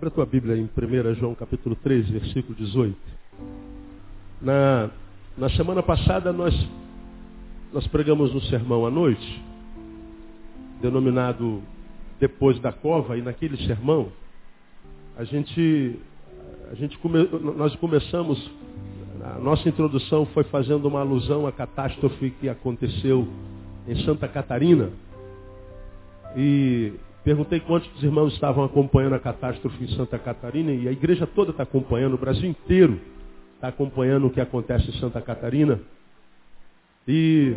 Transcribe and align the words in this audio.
Abre 0.00 0.08
a 0.08 0.12
tua 0.12 0.24
Bíblia 0.24 0.56
em 0.56 0.64
1 0.64 1.14
João 1.16 1.34
capítulo 1.34 1.76
3, 1.76 2.08
versículo 2.08 2.54
18. 2.54 2.96
Na, 4.40 4.88
na 5.36 5.50
semana 5.50 5.82
passada 5.82 6.32
nós, 6.32 6.54
nós 7.70 7.86
pregamos 7.88 8.34
um 8.34 8.40
sermão 8.40 8.86
à 8.86 8.90
noite, 8.90 9.44
denominado 10.80 11.60
Depois 12.18 12.58
da 12.60 12.72
Cova, 12.72 13.18
e 13.18 13.20
naquele 13.20 13.58
sermão 13.66 14.08
a 15.18 15.24
gente, 15.24 16.00
a 16.72 16.74
gente 16.76 16.96
come, 16.96 17.28
nós 17.58 17.76
começamos, 17.76 18.50
a 19.22 19.38
nossa 19.38 19.68
introdução 19.68 20.24
foi 20.32 20.44
fazendo 20.44 20.88
uma 20.88 21.00
alusão 21.00 21.46
à 21.46 21.52
catástrofe 21.52 22.30
que 22.40 22.48
aconteceu 22.48 23.28
em 23.86 24.02
Santa 24.02 24.26
Catarina. 24.26 24.88
E 26.34 26.94
Perguntei 27.30 27.60
quantos 27.60 28.02
irmãos 28.02 28.32
estavam 28.32 28.64
acompanhando 28.64 29.14
a 29.14 29.20
catástrofe 29.20 29.84
em 29.84 29.88
Santa 29.94 30.18
Catarina 30.18 30.72
e 30.72 30.88
a 30.88 30.90
igreja 30.90 31.28
toda 31.28 31.52
está 31.52 31.62
acompanhando, 31.62 32.14
o 32.14 32.18
Brasil 32.18 32.50
inteiro 32.50 33.00
está 33.54 33.68
acompanhando 33.68 34.26
o 34.26 34.30
que 34.30 34.40
acontece 34.40 34.90
em 34.90 34.94
Santa 34.94 35.20
Catarina. 35.20 35.80
E 37.06 37.56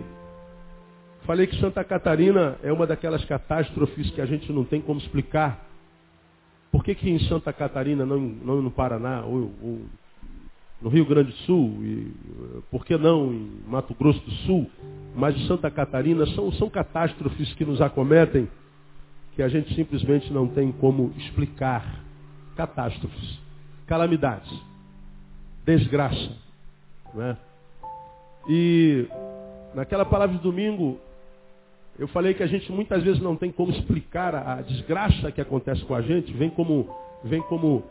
falei 1.25 1.47
que 1.47 1.59
Santa 1.59 1.83
Catarina 1.83 2.55
é 2.61 2.71
uma 2.71 2.85
daquelas 2.85 3.25
catástrofes 3.25 4.11
que 4.11 4.21
a 4.21 4.27
gente 4.27 4.53
não 4.53 4.63
tem 4.63 4.79
como 4.79 4.99
explicar. 4.99 5.67
Por 6.71 6.83
que, 6.83 6.93
que 6.93 7.09
em 7.09 7.17
Santa 7.27 7.51
Catarina, 7.51 8.05
não, 8.05 8.19
não 8.19 8.61
no 8.61 8.69
Paraná, 8.69 9.23
ou, 9.25 9.51
ou 9.59 9.81
no 10.83 10.89
Rio 10.89 11.05
Grande 11.07 11.31
do 11.31 11.37
Sul, 11.47 11.79
e 11.81 12.11
por 12.69 12.85
que 12.85 12.95
não 12.95 13.33
em 13.33 13.63
Mato 13.67 13.95
Grosso 13.95 14.19
do 14.19 14.31
Sul, 14.45 14.69
mas 15.15 15.35
em 15.35 15.47
Santa 15.47 15.71
Catarina, 15.71 16.27
são, 16.27 16.51
são 16.51 16.69
catástrofes 16.69 17.51
que 17.55 17.65
nos 17.65 17.81
acometem 17.81 18.47
que 19.35 19.41
a 19.41 19.49
gente 19.49 19.73
simplesmente 19.75 20.31
não 20.31 20.47
tem 20.47 20.71
como 20.71 21.11
explicar. 21.17 22.01
Catástrofes, 22.55 23.39
calamidades, 23.87 24.51
desgraça. 25.65 26.31
Né? 27.15 27.35
E 28.47 29.07
naquela 29.73 30.05
palavra 30.05 30.37
de 30.37 30.43
domingo, 30.43 30.99
eu 31.97 32.07
falei 32.07 32.33
que 32.33 32.43
a 32.43 32.47
gente 32.47 32.71
muitas 32.71 33.03
vezes 33.03 33.21
não 33.21 33.35
tem 33.35 33.51
como 33.51 33.71
explicar 33.71 34.35
a, 34.35 34.53
a 34.53 34.61
desgraça 34.61 35.31
que 35.31 35.41
acontece 35.41 35.83
com 35.85 35.95
a 35.95 36.01
gente, 36.01 36.31
vem 36.33 36.49
como, 36.49 36.87
vem 37.23 37.41
como. 37.41 37.83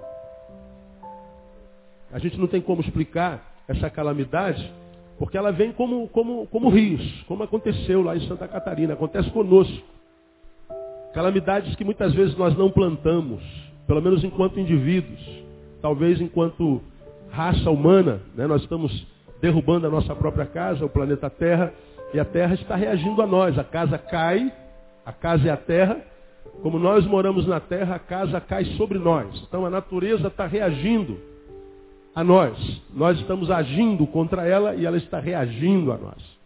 A 2.12 2.18
gente 2.18 2.38
não 2.38 2.46
tem 2.46 2.60
como 2.60 2.82
explicar 2.82 3.54
essa 3.66 3.88
calamidade, 3.88 4.72
porque 5.18 5.36
ela 5.36 5.50
vem 5.50 5.72
como, 5.72 6.08
como, 6.08 6.46
como 6.46 6.68
rios, 6.68 7.22
como 7.26 7.42
aconteceu 7.42 8.02
lá 8.02 8.16
em 8.16 8.26
Santa 8.28 8.46
Catarina, 8.48 8.94
acontece 8.94 9.30
conosco. 9.30 9.92
Calamidades 11.14 11.74
que 11.76 11.84
muitas 11.84 12.14
vezes 12.14 12.36
nós 12.36 12.56
não 12.56 12.70
plantamos, 12.70 13.42
pelo 13.86 14.00
menos 14.00 14.24
enquanto 14.24 14.58
indivíduos, 14.58 15.20
talvez 15.80 16.20
enquanto 16.20 16.80
raça 17.30 17.70
humana, 17.70 18.20
né? 18.34 18.46
nós 18.46 18.62
estamos 18.62 19.06
derrubando 19.40 19.86
a 19.86 19.90
nossa 19.90 20.14
própria 20.14 20.46
casa, 20.46 20.84
o 20.84 20.88
planeta 20.88 21.28
Terra, 21.28 21.72
e 22.14 22.20
a 22.20 22.24
Terra 22.24 22.54
está 22.54 22.76
reagindo 22.76 23.20
a 23.20 23.26
nós. 23.26 23.58
A 23.58 23.64
casa 23.64 23.98
cai, 23.98 24.52
a 25.04 25.12
casa 25.12 25.48
é 25.48 25.50
a 25.50 25.56
Terra, 25.56 26.00
como 26.62 26.78
nós 26.78 27.04
moramos 27.06 27.46
na 27.46 27.58
Terra, 27.58 27.96
a 27.96 27.98
casa 27.98 28.40
cai 28.40 28.64
sobre 28.76 28.98
nós. 28.98 29.42
Então 29.48 29.66
a 29.66 29.70
natureza 29.70 30.28
está 30.28 30.46
reagindo 30.46 31.18
a 32.14 32.22
nós. 32.22 32.56
Nós 32.94 33.18
estamos 33.18 33.50
agindo 33.50 34.06
contra 34.06 34.46
ela 34.46 34.74
e 34.74 34.86
ela 34.86 34.96
está 34.96 35.18
reagindo 35.18 35.92
a 35.92 35.96
nós. 35.96 36.41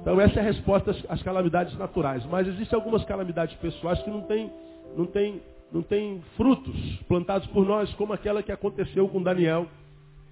Então 0.00 0.20
essa 0.20 0.38
é 0.38 0.42
a 0.42 0.46
resposta 0.46 0.94
às, 1.08 1.22
calamidades 1.22 1.76
naturais. 1.76 2.24
Mas 2.26 2.46
existem 2.46 2.76
algumas 2.76 3.04
calamidades 3.04 3.56
pessoais 3.56 4.00
que 4.02 4.10
não 4.10 4.22
têm, 4.22 4.50
não 4.96 5.06
têm, 5.06 5.42
não 5.72 5.82
têm 5.82 6.22
frutos 6.36 6.76
plantados 7.08 7.46
por 7.48 7.66
nós, 7.66 7.92
como 7.94 8.12
aquela 8.12 8.42
que 8.42 8.52
aconteceu 8.52 9.08
com 9.08 9.22
Daniel, 9.22 9.66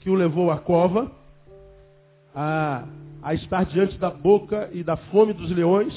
que 0.00 0.08
o 0.08 0.14
levou 0.14 0.50
à 0.50 0.58
cova, 0.58 1.10
a, 2.34 2.84
a 3.22 3.34
estar 3.34 3.64
diante 3.64 3.98
da 3.98 4.10
boca 4.10 4.70
e 4.72 4.82
da 4.82 4.96
fome 4.96 5.32
dos 5.32 5.50
leões, 5.50 5.92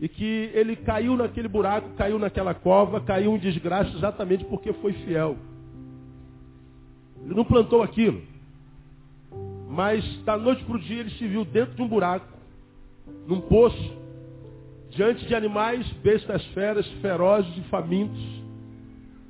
e 0.00 0.08
que 0.08 0.50
ele 0.52 0.74
caiu 0.74 1.16
naquele 1.16 1.46
buraco, 1.46 1.90
caiu 1.90 2.18
naquela 2.18 2.52
cova, 2.52 3.00
caiu 3.00 3.36
em 3.36 3.38
desgraça 3.38 3.96
exatamente 3.96 4.44
porque 4.46 4.72
foi 4.72 4.92
fiel. 4.92 5.36
Ele 7.24 7.34
não 7.34 7.44
plantou 7.44 7.82
aquilo. 7.82 8.20
Mas 9.68 10.04
da 10.24 10.36
noite 10.36 10.64
para 10.64 10.76
o 10.76 10.80
dia 10.80 11.00
ele 11.00 11.10
se 11.10 11.26
viu 11.28 11.44
dentro 11.44 11.76
de 11.76 11.82
um 11.82 11.88
buraco, 11.88 12.26
num 13.26 13.40
poço, 13.40 13.92
diante 14.90 15.26
de 15.26 15.34
animais, 15.34 15.86
bestas 16.02 16.44
feras, 16.46 16.86
ferozes 17.00 17.56
e 17.56 17.62
famintos. 17.62 18.20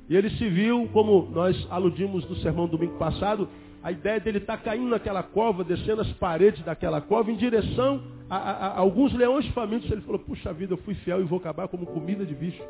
E 0.09 0.15
ele 0.15 0.29
se 0.31 0.49
viu, 0.49 0.89
como 0.91 1.29
nós 1.31 1.67
aludimos 1.69 2.27
no 2.29 2.35
sermão 2.37 2.65
do 2.65 2.77
domingo 2.77 2.97
passado, 2.97 3.47
a 3.81 3.91
ideia 3.91 4.19
dele 4.19 4.37
estar 4.37 4.57
tá 4.57 4.63
caindo 4.63 4.89
naquela 4.89 5.23
cova, 5.23 5.63
descendo 5.63 6.01
as 6.01 6.11
paredes 6.13 6.63
daquela 6.63 7.01
cova, 7.01 7.31
em 7.31 7.35
direção 7.35 8.01
a, 8.29 8.37
a, 8.37 8.51
a, 8.51 8.79
alguns 8.79 9.13
leões 9.13 9.45
famintos. 9.49 9.89
Ele 9.91 10.01
falou, 10.01 10.19
puxa 10.19 10.53
vida, 10.53 10.73
eu 10.73 10.77
fui 10.77 10.95
fiel 10.95 11.21
e 11.21 11.23
vou 11.23 11.39
acabar 11.39 11.67
como 11.67 11.85
comida 11.85 12.25
de 12.25 12.33
bicho. 12.33 12.63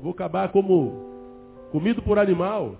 Vou 0.00 0.12
acabar 0.12 0.50
como 0.50 1.10
comido 1.70 2.02
por 2.02 2.18
animal. 2.18 2.76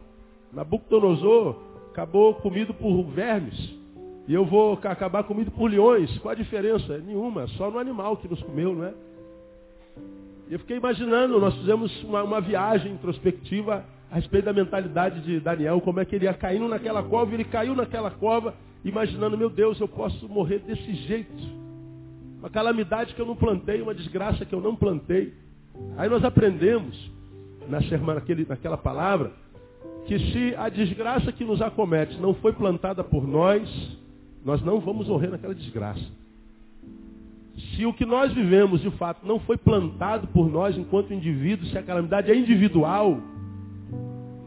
Nabucodonosor 0.53 1.57
acabou 1.91 2.35
comido 2.35 2.73
por 2.75 3.03
vermes. 3.05 3.80
E 4.31 4.35
eu 4.35 4.45
vou 4.45 4.75
acabar 4.75 5.25
comido 5.25 5.51
por 5.51 5.69
leões. 5.69 6.17
Qual 6.19 6.31
a 6.31 6.37
diferença? 6.37 6.99
Nenhuma, 6.99 7.49
só 7.49 7.69
no 7.69 7.81
animal 7.81 8.17
que 8.17 8.29
nos 8.29 8.41
comeu, 8.41 8.73
não 8.77 8.85
é? 8.85 8.95
E 10.49 10.53
eu 10.53 10.59
fiquei 10.61 10.77
imaginando, 10.77 11.41
nós 11.41 11.53
fizemos 11.57 12.05
uma, 12.05 12.23
uma, 12.23 12.41
viagem 12.41 12.93
introspectiva 12.93 13.85
a 14.09 14.15
respeito 14.15 14.45
da 14.45 14.53
mentalidade 14.53 15.21
de 15.23 15.41
Daniel, 15.41 15.81
como 15.81 15.99
é 15.99 16.05
que 16.05 16.15
ele 16.15 16.27
ia 16.27 16.33
caindo 16.33 16.69
naquela 16.69 17.03
cova, 17.03 17.35
ele 17.35 17.43
caiu 17.43 17.75
naquela 17.75 18.09
cova, 18.09 18.55
imaginando, 18.85 19.37
meu 19.37 19.51
Deus, 19.51 19.81
eu 19.81 19.89
posso 19.89 20.29
morrer 20.29 20.61
desse 20.61 20.95
jeito. 20.95 21.43
Uma 22.39 22.51
calamidade 22.51 23.15
que 23.15 23.21
eu 23.21 23.27
não 23.27 23.35
plantei, 23.35 23.83
uma 23.83 23.95
desgraça 23.95 24.45
que 24.45 24.55
eu 24.55 24.61
não 24.61 24.77
plantei. 24.77 25.35
Aí 25.97 26.09
nós 26.09 26.25
aprendemos, 26.25 27.11
na 27.69 27.81
naquele, 28.15 28.47
naquela 28.49 28.79
palavra, 28.79 29.33
que 30.07 30.17
se 30.31 30.55
a 30.55 30.69
desgraça 30.69 31.33
que 31.33 31.45
nos 31.45 31.61
acomete 31.61 32.17
não 32.21 32.33
foi 32.35 32.53
plantada 32.53 33.03
por 33.03 33.27
nós, 33.27 33.99
nós 34.45 34.63
não 34.63 34.81
vamos 34.81 35.09
morrer 35.09 35.29
naquela 35.29 35.55
desgraça. 35.55 36.05
Se 37.77 37.85
o 37.85 37.93
que 37.93 38.07
nós 38.07 38.33
vivemos, 38.33 38.81
de 38.81 38.91
fato, 38.93 39.27
não 39.27 39.39
foi 39.41 39.57
plantado 39.57 40.27
por 40.29 40.51
nós 40.51 40.77
enquanto 40.77 41.13
indivíduos, 41.13 41.71
se 41.71 41.79
a 41.79 41.83
calamidade 41.83 42.31
é 42.31 42.35
individual, 42.35 43.19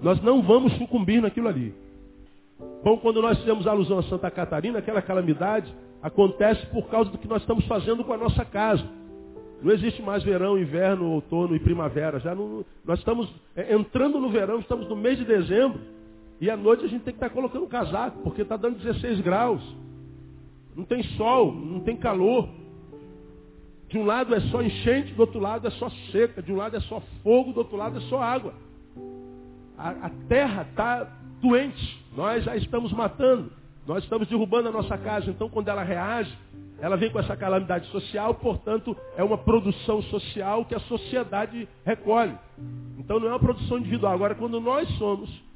nós 0.02 0.22
não 0.22 0.42
vamos 0.42 0.74
sucumbir 0.74 1.22
naquilo 1.22 1.48
ali. 1.48 1.74
Bom, 2.84 2.98
quando 2.98 3.22
nós 3.22 3.40
fizemos 3.40 3.68
alusão 3.68 4.00
a 4.00 4.04
Santa 4.04 4.30
Catarina, 4.30 4.80
aquela 4.80 5.02
calamidade 5.02 5.74
acontece 6.02 6.66
por 6.68 6.90
causa 6.90 7.10
do 7.10 7.18
que 7.18 7.28
nós 7.28 7.42
estamos 7.42 7.66
fazendo 7.66 8.04
com 8.04 8.14
a 8.14 8.18
nossa 8.18 8.44
casa. 8.44 8.84
Não 9.62 9.72
existe 9.72 10.02
mais 10.02 10.22
verão, 10.24 10.60
inverno, 10.60 11.10
outono 11.12 11.56
e 11.56 11.60
primavera. 11.60 12.20
Já 12.20 12.36
não, 12.36 12.66
nós 12.86 13.00
estamos 13.00 13.34
é, 13.56 13.74
entrando 13.74 14.20
no 14.20 14.30
verão, 14.30 14.60
estamos 14.60 14.90
no 14.90 14.96
mês 14.96 15.18
de 15.18 15.24
dezembro. 15.24 15.80
E 16.44 16.50
à 16.50 16.58
noite 16.58 16.84
a 16.84 16.90
gente 16.90 17.04
tem 17.04 17.14
que 17.14 17.24
estar 17.24 17.30
colocando 17.30 17.66
casaco, 17.68 18.20
porque 18.22 18.42
está 18.42 18.58
dando 18.58 18.78
16 18.78 19.22
graus. 19.22 19.62
Não 20.76 20.84
tem 20.84 21.02
sol, 21.16 21.54
não 21.54 21.80
tem 21.80 21.96
calor. 21.96 22.50
De 23.88 23.98
um 23.98 24.04
lado 24.04 24.36
é 24.36 24.42
só 24.42 24.62
enchente, 24.62 25.14
do 25.14 25.22
outro 25.22 25.40
lado 25.40 25.66
é 25.66 25.72
só 25.72 25.90
seca. 26.12 26.42
De 26.42 26.52
um 26.52 26.58
lado 26.58 26.76
é 26.76 26.82
só 26.82 27.02
fogo, 27.24 27.54
do 27.54 27.60
outro 27.60 27.78
lado 27.78 27.98
é 27.98 28.02
só 28.10 28.22
água. 28.22 28.54
A, 29.78 29.92
a 29.92 30.10
terra 30.28 30.68
está 30.70 31.06
doente. 31.42 32.06
Nós 32.14 32.44
já 32.44 32.58
estamos 32.58 32.92
matando. 32.92 33.50
Nós 33.88 34.04
estamos 34.04 34.28
derrubando 34.28 34.68
a 34.68 34.72
nossa 34.74 34.98
casa. 34.98 35.30
Então, 35.30 35.48
quando 35.48 35.70
ela 35.70 35.82
reage, 35.82 36.38
ela 36.78 36.98
vem 36.98 37.10
com 37.10 37.20
essa 37.20 37.38
calamidade 37.38 37.88
social, 37.88 38.36
portanto, 38.36 38.98
é 39.16 39.24
uma 39.24 39.38
produção 39.38 40.02
social 40.02 40.66
que 40.66 40.76
a 40.76 40.80
sociedade 40.82 41.70
recolhe. 41.86 42.38
Então, 43.00 43.18
não 43.18 43.28
é 43.28 43.30
uma 43.30 43.40
produção 43.40 43.78
individual. 43.78 44.12
Agora, 44.12 44.36
quando 44.36 44.60
nós 44.60 44.90
somos 44.98 45.53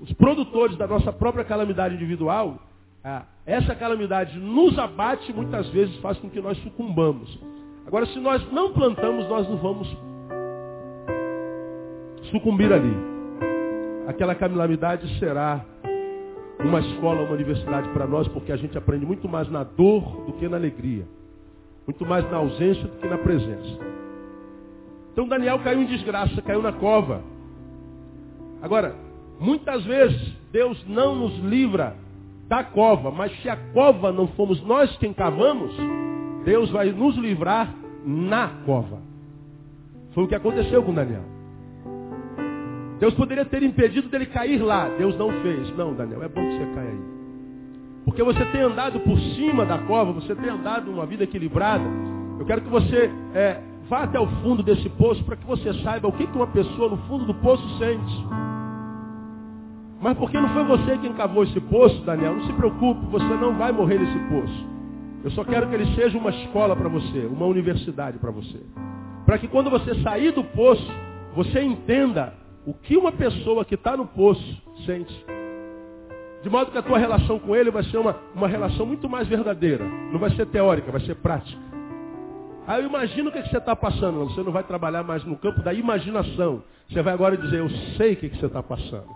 os 0.00 0.12
produtores 0.12 0.76
da 0.76 0.86
nossa 0.86 1.12
própria 1.12 1.44
calamidade 1.44 1.94
individual, 1.94 2.58
ah, 3.04 3.22
essa 3.46 3.74
calamidade 3.74 4.38
nos 4.38 4.78
abate 4.78 5.32
muitas 5.32 5.68
vezes 5.70 5.96
faz 5.98 6.18
com 6.18 6.28
que 6.28 6.40
nós 6.40 6.58
sucumbamos. 6.58 7.38
Agora, 7.86 8.06
se 8.06 8.18
nós 8.18 8.46
não 8.52 8.72
plantamos, 8.72 9.26
nós 9.28 9.48
não 9.48 9.56
vamos 9.56 9.88
sucumbir 12.30 12.72
ali. 12.72 12.94
Aquela 14.06 14.34
calamidade 14.34 15.18
será 15.18 15.64
uma 16.60 16.80
escola, 16.80 17.22
uma 17.22 17.32
universidade 17.32 17.88
para 17.90 18.06
nós, 18.06 18.28
porque 18.28 18.52
a 18.52 18.56
gente 18.56 18.76
aprende 18.76 19.06
muito 19.06 19.28
mais 19.28 19.48
na 19.50 19.64
dor 19.64 20.24
do 20.26 20.32
que 20.34 20.48
na 20.48 20.56
alegria. 20.56 21.06
Muito 21.86 22.04
mais 22.04 22.30
na 22.30 22.36
ausência 22.36 22.82
do 22.82 22.98
que 22.98 23.08
na 23.08 23.16
presença. 23.16 23.78
Então 25.12 25.26
Daniel 25.26 25.58
caiu 25.60 25.80
em 25.80 25.86
desgraça, 25.86 26.42
caiu 26.42 26.62
na 26.62 26.72
cova. 26.72 27.22
Agora, 28.60 28.94
Muitas 29.40 29.84
vezes 29.84 30.36
Deus 30.52 30.82
não 30.86 31.14
nos 31.14 31.38
livra 31.38 31.94
da 32.48 32.64
cova, 32.64 33.10
mas 33.10 33.30
se 33.42 33.48
a 33.48 33.56
cova 33.72 34.10
não 34.10 34.26
fomos 34.28 34.62
nós 34.62 34.96
quem 34.96 35.12
cavamos, 35.12 35.72
Deus 36.44 36.70
vai 36.70 36.90
nos 36.90 37.16
livrar 37.16 37.74
na 38.04 38.48
cova. 38.64 38.98
Foi 40.14 40.24
o 40.24 40.28
que 40.28 40.34
aconteceu 40.34 40.82
com 40.82 40.94
Daniel. 40.94 41.22
Deus 42.98 43.14
poderia 43.14 43.44
ter 43.44 43.62
impedido 43.62 44.08
dele 44.08 44.26
cair 44.26 44.60
lá. 44.60 44.88
Deus 44.98 45.16
não 45.16 45.30
fez. 45.42 45.76
Não, 45.76 45.94
Daniel, 45.94 46.22
é 46.22 46.28
bom 46.28 46.40
que 46.40 46.56
você 46.56 46.74
caia 46.74 46.90
aí. 46.90 47.18
Porque 48.04 48.22
você 48.22 48.44
tem 48.46 48.62
andado 48.62 48.98
por 49.00 49.18
cima 49.36 49.64
da 49.66 49.78
cova, 49.78 50.12
você 50.12 50.34
tem 50.34 50.48
andado 50.48 50.90
uma 50.90 51.06
vida 51.06 51.24
equilibrada. 51.24 51.84
Eu 52.38 52.46
quero 52.46 52.62
que 52.62 52.68
você 52.68 53.10
é, 53.34 53.60
vá 53.88 54.04
até 54.04 54.18
o 54.18 54.26
fundo 54.42 54.62
desse 54.62 54.88
poço 54.90 55.22
para 55.24 55.36
que 55.36 55.46
você 55.46 55.74
saiba 55.82 56.08
o 56.08 56.12
que, 56.12 56.26
que 56.26 56.36
uma 56.36 56.46
pessoa 56.46 56.88
no 56.88 56.96
fundo 57.06 57.26
do 57.26 57.34
poço 57.34 57.62
sente. 57.78 58.26
Mas 60.00 60.16
porque 60.16 60.38
não 60.38 60.48
foi 60.50 60.64
você 60.64 60.96
quem 60.98 61.12
cavou 61.14 61.42
esse 61.42 61.60
poço, 61.60 62.00
Daniel, 62.02 62.34
não 62.34 62.46
se 62.46 62.52
preocupe, 62.52 63.06
você 63.06 63.24
não 63.24 63.56
vai 63.56 63.72
morrer 63.72 63.98
nesse 63.98 64.18
poço. 64.28 64.66
Eu 65.24 65.30
só 65.32 65.44
quero 65.44 65.68
que 65.68 65.74
ele 65.74 65.94
seja 65.96 66.16
uma 66.16 66.30
escola 66.30 66.76
para 66.76 66.88
você, 66.88 67.26
uma 67.26 67.46
universidade 67.46 68.18
para 68.18 68.30
você. 68.30 68.60
Para 69.26 69.38
que 69.38 69.48
quando 69.48 69.68
você 69.68 69.94
sair 70.02 70.30
do 70.32 70.44
poço, 70.44 70.86
você 71.34 71.60
entenda 71.60 72.32
o 72.64 72.72
que 72.72 72.96
uma 72.96 73.10
pessoa 73.10 73.64
que 73.64 73.74
está 73.74 73.96
no 73.96 74.06
poço 74.06 74.62
sente. 74.86 75.26
De 76.42 76.48
modo 76.48 76.70
que 76.70 76.78
a 76.78 76.82
tua 76.82 76.98
relação 76.98 77.38
com 77.38 77.56
ele 77.56 77.70
vai 77.70 77.82
ser 77.84 77.98
uma, 77.98 78.16
uma 78.34 78.46
relação 78.46 78.86
muito 78.86 79.08
mais 79.08 79.26
verdadeira. 79.26 79.84
Não 80.12 80.20
vai 80.20 80.30
ser 80.30 80.46
teórica, 80.46 80.92
vai 80.92 81.00
ser 81.00 81.16
prática. 81.16 81.60
Aí 82.66 82.82
eu 82.82 82.88
imagino 82.88 83.30
o 83.30 83.32
que, 83.32 83.38
é 83.38 83.42
que 83.42 83.50
você 83.50 83.58
está 83.58 83.74
passando. 83.74 84.24
Você 84.26 84.42
não 84.42 84.52
vai 84.52 84.62
trabalhar 84.62 85.02
mais 85.02 85.24
no 85.24 85.36
campo 85.36 85.60
da 85.62 85.74
imaginação. 85.74 86.62
Você 86.88 87.02
vai 87.02 87.12
agora 87.12 87.36
dizer, 87.36 87.58
eu 87.58 87.68
sei 87.96 88.12
o 88.12 88.16
que, 88.16 88.26
é 88.26 88.28
que 88.28 88.38
você 88.38 88.46
está 88.46 88.62
passando. 88.62 89.08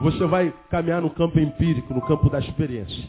Você 0.00 0.26
vai 0.26 0.52
caminhar 0.70 1.00
no 1.00 1.10
campo 1.10 1.38
empírico, 1.38 1.94
no 1.94 2.02
campo 2.02 2.28
da 2.28 2.38
experiência. 2.38 3.04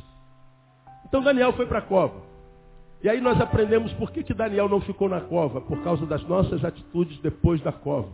Então 1.05 1.21
Daniel 1.21 1.53
foi 1.53 1.65
para 1.65 1.79
a 1.79 1.81
cova. 1.81 2.21
E 3.03 3.09
aí 3.09 3.21
nós 3.21 3.39
aprendemos 3.39 3.93
por 3.93 4.11
que, 4.11 4.23
que 4.23 4.33
Daniel 4.33 4.67
não 4.67 4.81
ficou 4.81 5.07
na 5.07 5.21
cova. 5.21 5.61
Por 5.61 5.81
causa 5.83 6.05
das 6.05 6.23
nossas 6.23 6.63
atitudes 6.63 7.19
depois 7.19 7.61
da 7.61 7.71
cova. 7.71 8.09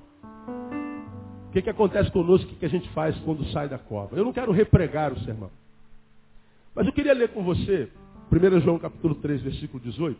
O 1.47 1.51
que, 1.53 1.61
que 1.61 1.69
acontece 1.69 2.11
conosco, 2.11 2.47
o 2.47 2.49
que, 2.49 2.55
que 2.55 2.65
a 2.65 2.69
gente 2.69 2.89
faz 2.89 3.15
quando 3.19 3.45
sai 3.51 3.69
da 3.69 3.77
cova. 3.77 4.15
Eu 4.17 4.25
não 4.25 4.33
quero 4.33 4.51
repregar 4.51 5.13
o 5.13 5.19
sermão. 5.19 5.51
Mas 6.75 6.87
eu 6.87 6.93
queria 6.93 7.13
ler 7.13 7.29
com 7.29 7.43
você, 7.43 7.89
1 8.31 8.59
João 8.61 8.79
capítulo 8.79 9.13
3, 9.15 9.43
versículo 9.43 9.83
18, 9.83 10.19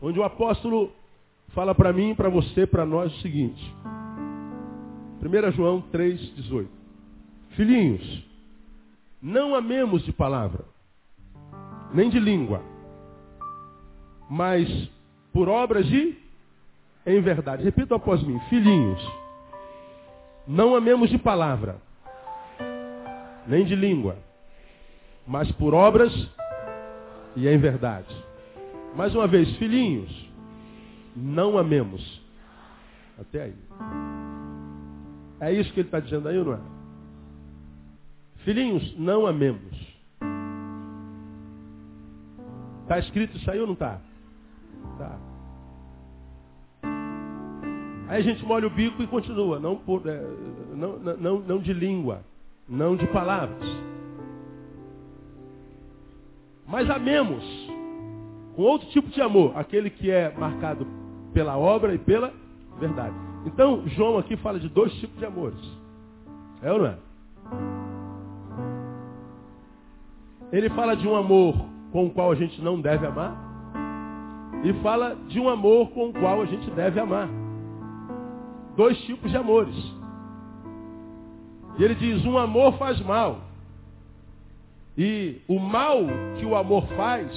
onde 0.00 0.18
o 0.20 0.22
apóstolo 0.22 0.92
fala 1.48 1.74
para 1.74 1.92
mim, 1.92 2.14
para 2.14 2.28
você, 2.28 2.64
para 2.64 2.86
nós 2.86 3.12
o 3.12 3.20
seguinte. 3.20 3.74
1 5.20 5.50
João 5.52 5.80
3, 5.90 6.20
18. 6.36 6.85
Filhinhos, 7.56 8.22
não 9.20 9.54
amemos 9.54 10.04
de 10.04 10.12
palavra, 10.12 10.62
nem 11.90 12.10
de 12.10 12.20
língua, 12.20 12.62
mas 14.28 14.68
por 15.32 15.48
obras 15.48 15.86
de 15.86 16.18
em 17.06 17.20
verdade. 17.22 17.64
Repita 17.64 17.96
após 17.96 18.22
mim, 18.22 18.38
filhinhos, 18.50 19.00
não 20.46 20.76
amemos 20.76 21.08
de 21.08 21.16
palavra, 21.16 21.80
nem 23.46 23.64
de 23.64 23.74
língua, 23.74 24.18
mas 25.26 25.50
por 25.52 25.72
obras 25.72 26.12
e 27.36 27.48
em 27.48 27.58
verdade. 27.58 28.14
Mais 28.94 29.14
uma 29.14 29.26
vez, 29.26 29.48
filhinhos, 29.56 30.30
não 31.16 31.56
amemos. 31.56 32.22
Até 33.18 33.44
aí. 33.44 33.54
É 35.40 35.52
isso 35.54 35.72
que 35.72 35.80
ele 35.80 35.88
está 35.88 36.00
dizendo 36.00 36.28
aí, 36.28 36.36
não 36.36 36.52
é? 36.52 36.75
Filhinhos, 38.46 38.96
não 38.96 39.26
amemos. 39.26 39.74
Está 42.82 43.00
escrito 43.00 43.36
isso 43.36 43.50
aí 43.50 43.58
ou 43.58 43.66
não 43.66 43.74
está? 43.74 44.00
Tá. 44.96 45.18
Aí 48.06 48.20
a 48.20 48.20
gente 48.20 48.46
molha 48.46 48.68
o 48.68 48.70
bico 48.70 49.02
e 49.02 49.06
continua. 49.08 49.58
Não, 49.58 49.74
por, 49.74 50.06
é, 50.06 50.24
não, 50.76 50.96
não, 50.96 51.40
não 51.40 51.58
de 51.58 51.72
língua, 51.72 52.22
não 52.68 52.94
de 52.94 53.04
palavras. 53.08 53.68
Mas 56.68 56.88
amemos 56.88 57.42
com 58.54 58.62
outro 58.62 58.88
tipo 58.90 59.08
de 59.10 59.20
amor, 59.20 59.58
aquele 59.58 59.90
que 59.90 60.08
é 60.08 60.32
marcado 60.38 60.86
pela 61.34 61.58
obra 61.58 61.96
e 61.96 61.98
pela 61.98 62.32
verdade. 62.78 63.16
Então, 63.44 63.82
João 63.88 64.18
aqui 64.18 64.36
fala 64.36 64.60
de 64.60 64.68
dois 64.68 64.94
tipos 65.00 65.18
de 65.18 65.26
amores. 65.26 65.58
É 66.62 66.72
ou 66.72 66.78
não 66.78 66.86
é? 66.86 67.05
Ele 70.52 70.68
fala 70.70 70.96
de 70.96 71.06
um 71.06 71.16
amor 71.16 71.54
com 71.92 72.06
o 72.06 72.10
qual 72.10 72.30
a 72.30 72.34
gente 72.34 72.60
não 72.60 72.80
deve 72.80 73.06
amar. 73.06 73.36
E 74.62 74.72
fala 74.82 75.16
de 75.28 75.38
um 75.40 75.48
amor 75.48 75.90
com 75.90 76.08
o 76.08 76.12
qual 76.12 76.42
a 76.42 76.46
gente 76.46 76.70
deve 76.70 76.98
amar. 77.00 77.28
Dois 78.76 78.98
tipos 79.02 79.30
de 79.30 79.36
amores. 79.36 79.76
E 81.78 81.84
ele 81.84 81.94
diz: 81.94 82.24
um 82.24 82.38
amor 82.38 82.76
faz 82.78 83.00
mal. 83.00 83.40
E 84.96 85.42
o 85.46 85.58
mal 85.58 85.98
que 86.38 86.46
o 86.46 86.56
amor 86.56 86.86
faz 86.96 87.30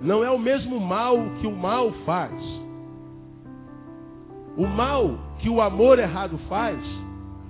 não 0.00 0.22
é 0.22 0.30
o 0.30 0.38
mesmo 0.38 0.78
mal 0.78 1.16
que 1.40 1.46
o 1.46 1.56
mal 1.56 1.90
faz. 2.04 2.32
O 4.56 4.66
mal 4.66 5.18
que 5.38 5.48
o 5.48 5.60
amor 5.60 5.98
errado 5.98 6.38
faz 6.48 6.78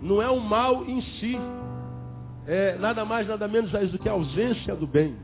não 0.03 0.21
é 0.21 0.29
o 0.29 0.41
mal 0.41 0.85
em 0.85 1.01
si, 1.01 1.39
é 2.47 2.77
nada 2.79 3.05
mais, 3.05 3.27
nada 3.27 3.49
menos 3.49 3.71
do 3.91 3.99
que 3.99 4.09
a 4.09 4.13
ausência 4.13 4.75
do 4.75 4.87
bem. 4.87 5.17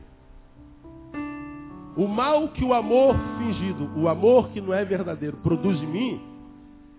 O 1.95 2.07
mal 2.07 2.49
que 2.49 2.63
o 2.63 2.73
amor 2.73 3.15
fingido, 3.37 3.91
o 3.95 4.09
amor 4.09 4.49
que 4.49 4.59
não 4.59 4.73
é 4.73 4.83
verdadeiro, 4.83 5.37
produz 5.37 5.81
em 5.81 5.87
mim, 5.87 6.33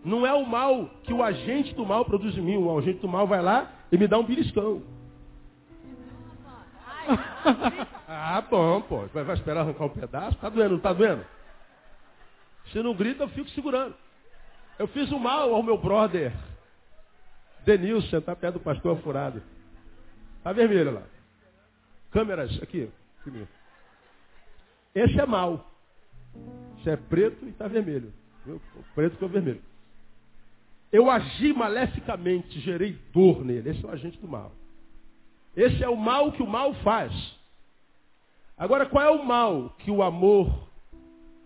não 0.05 0.27
é 0.27 0.33
o 0.33 0.47
mal 0.47 0.89
que 1.03 1.13
o 1.13 1.23
agente 1.23 1.75
do 1.75 1.85
mal 1.85 2.05
produz 2.05 2.37
em 2.37 2.43
mim. 2.43 2.57
O 2.57 2.79
agente 2.79 3.01
do 3.01 3.09
mal 3.09 3.27
vai 3.27 3.43
lá 3.43 3.73
e 3.91 3.97
me 3.97 4.07
dá 4.07 4.19
um 4.19 4.25
beliscão. 4.25 4.83
ah, 8.07 8.41
bom, 8.43 8.81
pô. 8.83 9.07
Vai, 9.13 9.25
vai 9.25 9.35
esperar 9.35 9.63
arrancar 9.63 9.85
um 9.85 9.89
pedaço? 9.89 10.37
Tá 10.37 10.49
doendo, 10.49 10.75
não 10.75 10.81
tá 10.81 10.93
doendo? 10.93 11.25
Se 12.71 12.83
não 12.83 12.95
grita, 12.95 13.25
eu 13.25 13.29
fico 13.29 13.49
segurando. 13.51 13.95
Eu 14.79 14.87
fiz 14.89 15.11
o 15.11 15.19
mal 15.19 15.55
ao 15.55 15.63
meu 15.63 15.79
brother. 15.79 16.33
Denilson, 17.65 18.21
tá 18.21 18.37
perto 18.37 18.55
do 18.55 18.61
pastor 18.61 18.99
furado. 18.99 19.43
Está 20.45 20.53
vermelho 20.53 20.93
lá. 20.93 21.03
Câmeras, 22.11 22.63
aqui. 22.63 22.91
Esse 24.95 25.19
é 25.19 25.25
mal. 25.25 25.73
Esse 26.79 26.91
é 26.91 26.97
preto 26.99 27.47
e 27.47 27.49
está 27.49 27.67
vermelho. 27.67 28.13
O 28.47 28.61
preto 28.95 29.15
ficou 29.15 29.31
vermelho. 29.31 29.63
Eu 30.93 31.11
agi 31.11 31.55
maleficamente, 31.55 32.61
gerei 32.61 32.93
dor 33.11 33.43
nele. 33.43 33.71
Esse 33.71 33.83
é 33.83 33.89
o 33.89 33.91
agente 33.91 34.19
do 34.19 34.29
mal. 34.29 34.53
Esse 35.57 35.83
é 35.83 35.89
o 35.89 35.97
mal 35.97 36.31
que 36.31 36.43
o 36.43 36.47
mal 36.47 36.75
faz. 36.83 37.11
Agora, 38.59 38.85
qual 38.85 39.03
é 39.03 39.11
o 39.11 39.25
mal 39.25 39.71
que 39.79 39.91
o 39.91 40.03
amor, 40.03 40.69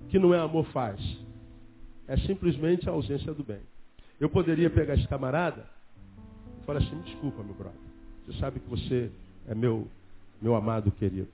que 0.09 0.19
não 0.19 0.35
é 0.35 0.41
amor, 0.41 0.67
faz? 0.73 1.01
É 2.09 2.17
simplesmente 2.17 2.89
a 2.89 2.93
ausência 2.93 3.33
do 3.33 3.45
bem. 3.45 3.63
Eu 4.19 4.29
poderia 4.29 4.69
pegar 4.69 4.95
esse 4.95 5.07
camarada 5.07 5.71
e 6.61 6.65
falar 6.67 6.81
assim, 6.81 7.01
desculpa, 7.03 7.45
meu 7.45 7.55
brother. 7.55 7.88
Você 8.29 8.39
sabe 8.41 8.61
que 8.61 8.69
você 8.69 9.11
é 9.49 9.55
meu, 9.55 9.89
meu 10.41 10.55
amado 10.55 10.91
querido. 10.91 11.29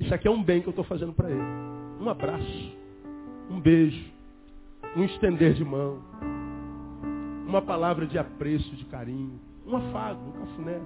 Isso 0.00 0.12
aqui 0.12 0.26
é 0.26 0.30
um 0.30 0.42
bem 0.42 0.60
que 0.60 0.66
eu 0.66 0.72
estou 0.72 0.84
fazendo 0.84 1.12
para 1.12 1.30
ele. 1.30 1.40
Um 2.00 2.08
abraço, 2.08 2.72
um 3.48 3.60
beijo, 3.60 4.04
um 4.96 5.04
estender 5.04 5.54
de 5.54 5.64
mão, 5.64 6.02
uma 7.46 7.62
palavra 7.62 8.04
de 8.04 8.18
apreço, 8.18 8.68
de 8.74 8.84
carinho, 8.86 9.38
um 9.64 9.76
afago, 9.76 10.20
um 10.28 10.32
cafuné. 10.32 10.80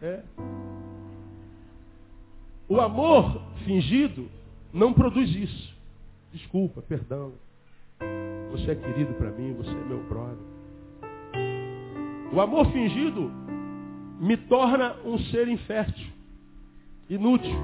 É. 0.00 0.22
O 2.68 2.80
amor 2.80 3.42
fingido 3.64 4.28
não 4.72 4.92
produz 4.92 5.28
isso. 5.28 5.76
Desculpa, 6.32 6.82
perdão. 6.82 7.32
Você 8.52 8.70
é 8.70 8.74
querido 8.76 9.12
para 9.14 9.32
mim, 9.32 9.54
você 9.54 9.70
é 9.70 9.84
meu 9.88 10.04
brother. 10.04 10.57
O 12.32 12.40
amor 12.40 12.70
fingido 12.72 13.30
me 14.20 14.36
torna 14.36 14.96
um 15.04 15.18
ser 15.18 15.48
infértil, 15.48 16.06
inútil. 17.08 17.56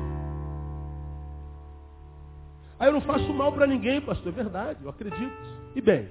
Aí 2.78 2.88
eu 2.88 2.92
não 2.92 3.00
faço 3.00 3.32
mal 3.32 3.52
para 3.52 3.66
ninguém, 3.66 4.00
pastor, 4.00 4.28
é 4.28 4.36
verdade, 4.36 4.78
eu 4.82 4.90
acredito. 4.90 5.32
E 5.74 5.80
bem, 5.80 6.08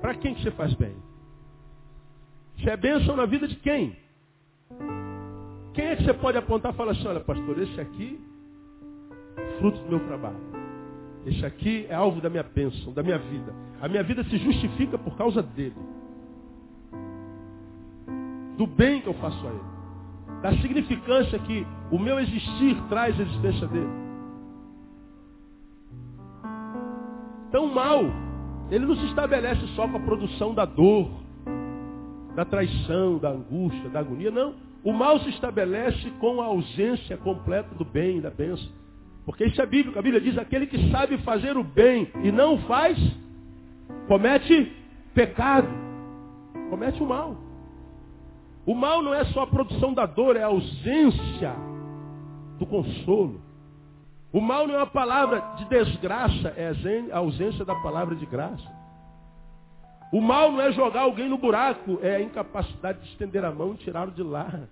para 0.00 0.14
quem 0.14 0.34
que 0.34 0.42
você 0.42 0.50
faz 0.52 0.72
bem? 0.74 0.94
Você 2.58 2.70
é 2.70 2.76
bênção 2.76 3.16
na 3.16 3.26
vida 3.26 3.46
de 3.46 3.56
quem? 3.56 3.96
Quem 5.74 5.86
é 5.86 5.96
que 5.96 6.04
você 6.04 6.14
pode 6.14 6.36
apontar 6.36 6.72
e 6.72 6.76
falar 6.76 6.92
assim, 6.92 7.06
olha 7.06 7.20
pastor, 7.20 7.58
esse 7.60 7.80
aqui, 7.80 8.20
fruto 9.58 9.78
do 9.78 9.88
meu 9.88 10.00
trabalho. 10.06 10.57
Esse 11.28 11.44
aqui 11.44 11.86
é 11.90 11.94
alvo 11.94 12.22
da 12.22 12.30
minha 12.30 12.42
bênção, 12.42 12.90
da 12.94 13.02
minha 13.02 13.18
vida. 13.18 13.52
A 13.82 13.88
minha 13.88 14.02
vida 14.02 14.24
se 14.24 14.38
justifica 14.38 14.96
por 14.96 15.14
causa 15.16 15.42
dele. 15.42 15.76
Do 18.56 18.66
bem 18.66 19.02
que 19.02 19.08
eu 19.08 19.14
faço 19.14 19.46
a 19.46 19.50
ele. 19.50 20.40
Da 20.40 20.52
significância 20.62 21.38
que 21.40 21.66
o 21.90 21.98
meu 21.98 22.18
existir 22.18 22.80
traz 22.88 23.18
à 23.20 23.22
existência 23.22 23.66
dele. 23.66 23.90
Então 27.48 27.66
o 27.66 27.74
mal 27.74 28.04
Ele 28.70 28.86
não 28.86 28.96
se 28.96 29.06
estabelece 29.06 29.66
só 29.68 29.88
com 29.88 29.96
a 29.96 30.00
produção 30.00 30.54
da 30.54 30.64
dor, 30.64 31.10
da 32.34 32.44
traição, 32.44 33.18
da 33.18 33.30
angústia, 33.30 33.88
da 33.90 34.00
agonia, 34.00 34.30
não. 34.30 34.54
O 34.84 34.92
mal 34.92 35.18
se 35.20 35.30
estabelece 35.30 36.10
com 36.20 36.40
a 36.40 36.46
ausência 36.46 37.16
completa 37.16 37.74
do 37.74 37.84
bem, 37.84 38.20
da 38.20 38.30
bênção. 38.30 38.68
Porque 39.28 39.44
isso 39.44 39.60
é 39.60 39.66
bíblico. 39.66 39.98
A 39.98 40.00
Bíblia 40.00 40.22
diz: 40.22 40.38
aquele 40.38 40.66
que 40.66 40.90
sabe 40.90 41.18
fazer 41.18 41.54
o 41.58 41.62
bem 41.62 42.10
e 42.24 42.32
não 42.32 42.56
faz, 42.60 42.98
comete 44.06 44.72
pecado, 45.12 45.68
comete 46.70 47.02
o 47.02 47.06
mal. 47.06 47.36
O 48.64 48.74
mal 48.74 49.02
não 49.02 49.12
é 49.12 49.26
só 49.26 49.42
a 49.42 49.46
produção 49.46 49.92
da 49.92 50.06
dor, 50.06 50.34
é 50.34 50.42
a 50.42 50.46
ausência 50.46 51.54
do 52.58 52.64
consolo. 52.64 53.38
O 54.32 54.40
mal 54.40 54.66
não 54.66 54.76
é 54.76 54.78
uma 54.78 54.86
palavra 54.86 55.40
de 55.58 55.66
desgraça, 55.66 56.54
é 56.56 56.72
a 57.12 57.18
ausência 57.18 57.66
da 57.66 57.74
palavra 57.74 58.16
de 58.16 58.24
graça. 58.24 58.66
O 60.10 60.22
mal 60.22 60.52
não 60.52 60.62
é 60.62 60.72
jogar 60.72 61.02
alguém 61.02 61.28
no 61.28 61.36
buraco, 61.36 61.98
é 62.00 62.16
a 62.16 62.22
incapacidade 62.22 63.00
de 63.00 63.08
estender 63.08 63.44
a 63.44 63.52
mão 63.52 63.74
e 63.74 63.76
tirá-lo 63.76 64.10
de 64.10 64.22
lá. 64.22 64.68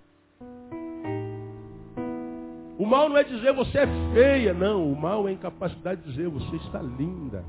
O 2.77 2.85
mal 2.85 3.09
não 3.09 3.17
é 3.17 3.23
dizer 3.23 3.53
você 3.53 3.79
é 3.79 3.87
feia, 4.13 4.53
não. 4.53 4.91
O 4.91 4.95
mal 4.95 5.27
é 5.27 5.31
a 5.31 5.33
incapacidade 5.33 6.01
de 6.01 6.11
dizer 6.11 6.29
você 6.29 6.55
está 6.57 6.81
linda. 6.81 7.43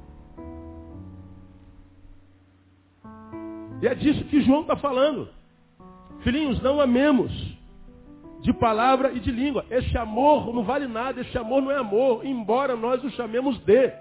E 3.82 3.86
é 3.86 3.94
disso 3.94 4.24
que 4.24 4.40
João 4.40 4.62
está 4.62 4.76
falando. 4.76 5.28
Filhinhos, 6.20 6.60
não 6.62 6.80
amemos 6.80 7.30
de 8.40 8.52
palavra 8.52 9.12
e 9.12 9.20
de 9.20 9.30
língua. 9.30 9.64
Esse 9.70 9.96
amor 9.96 10.52
não 10.54 10.64
vale 10.64 10.86
nada, 10.86 11.20
esse 11.20 11.36
amor 11.36 11.62
não 11.62 11.70
é 11.70 11.76
amor, 11.76 12.24
embora 12.24 12.74
nós 12.74 13.02
o 13.04 13.10
chamemos 13.10 13.58
de. 13.58 13.92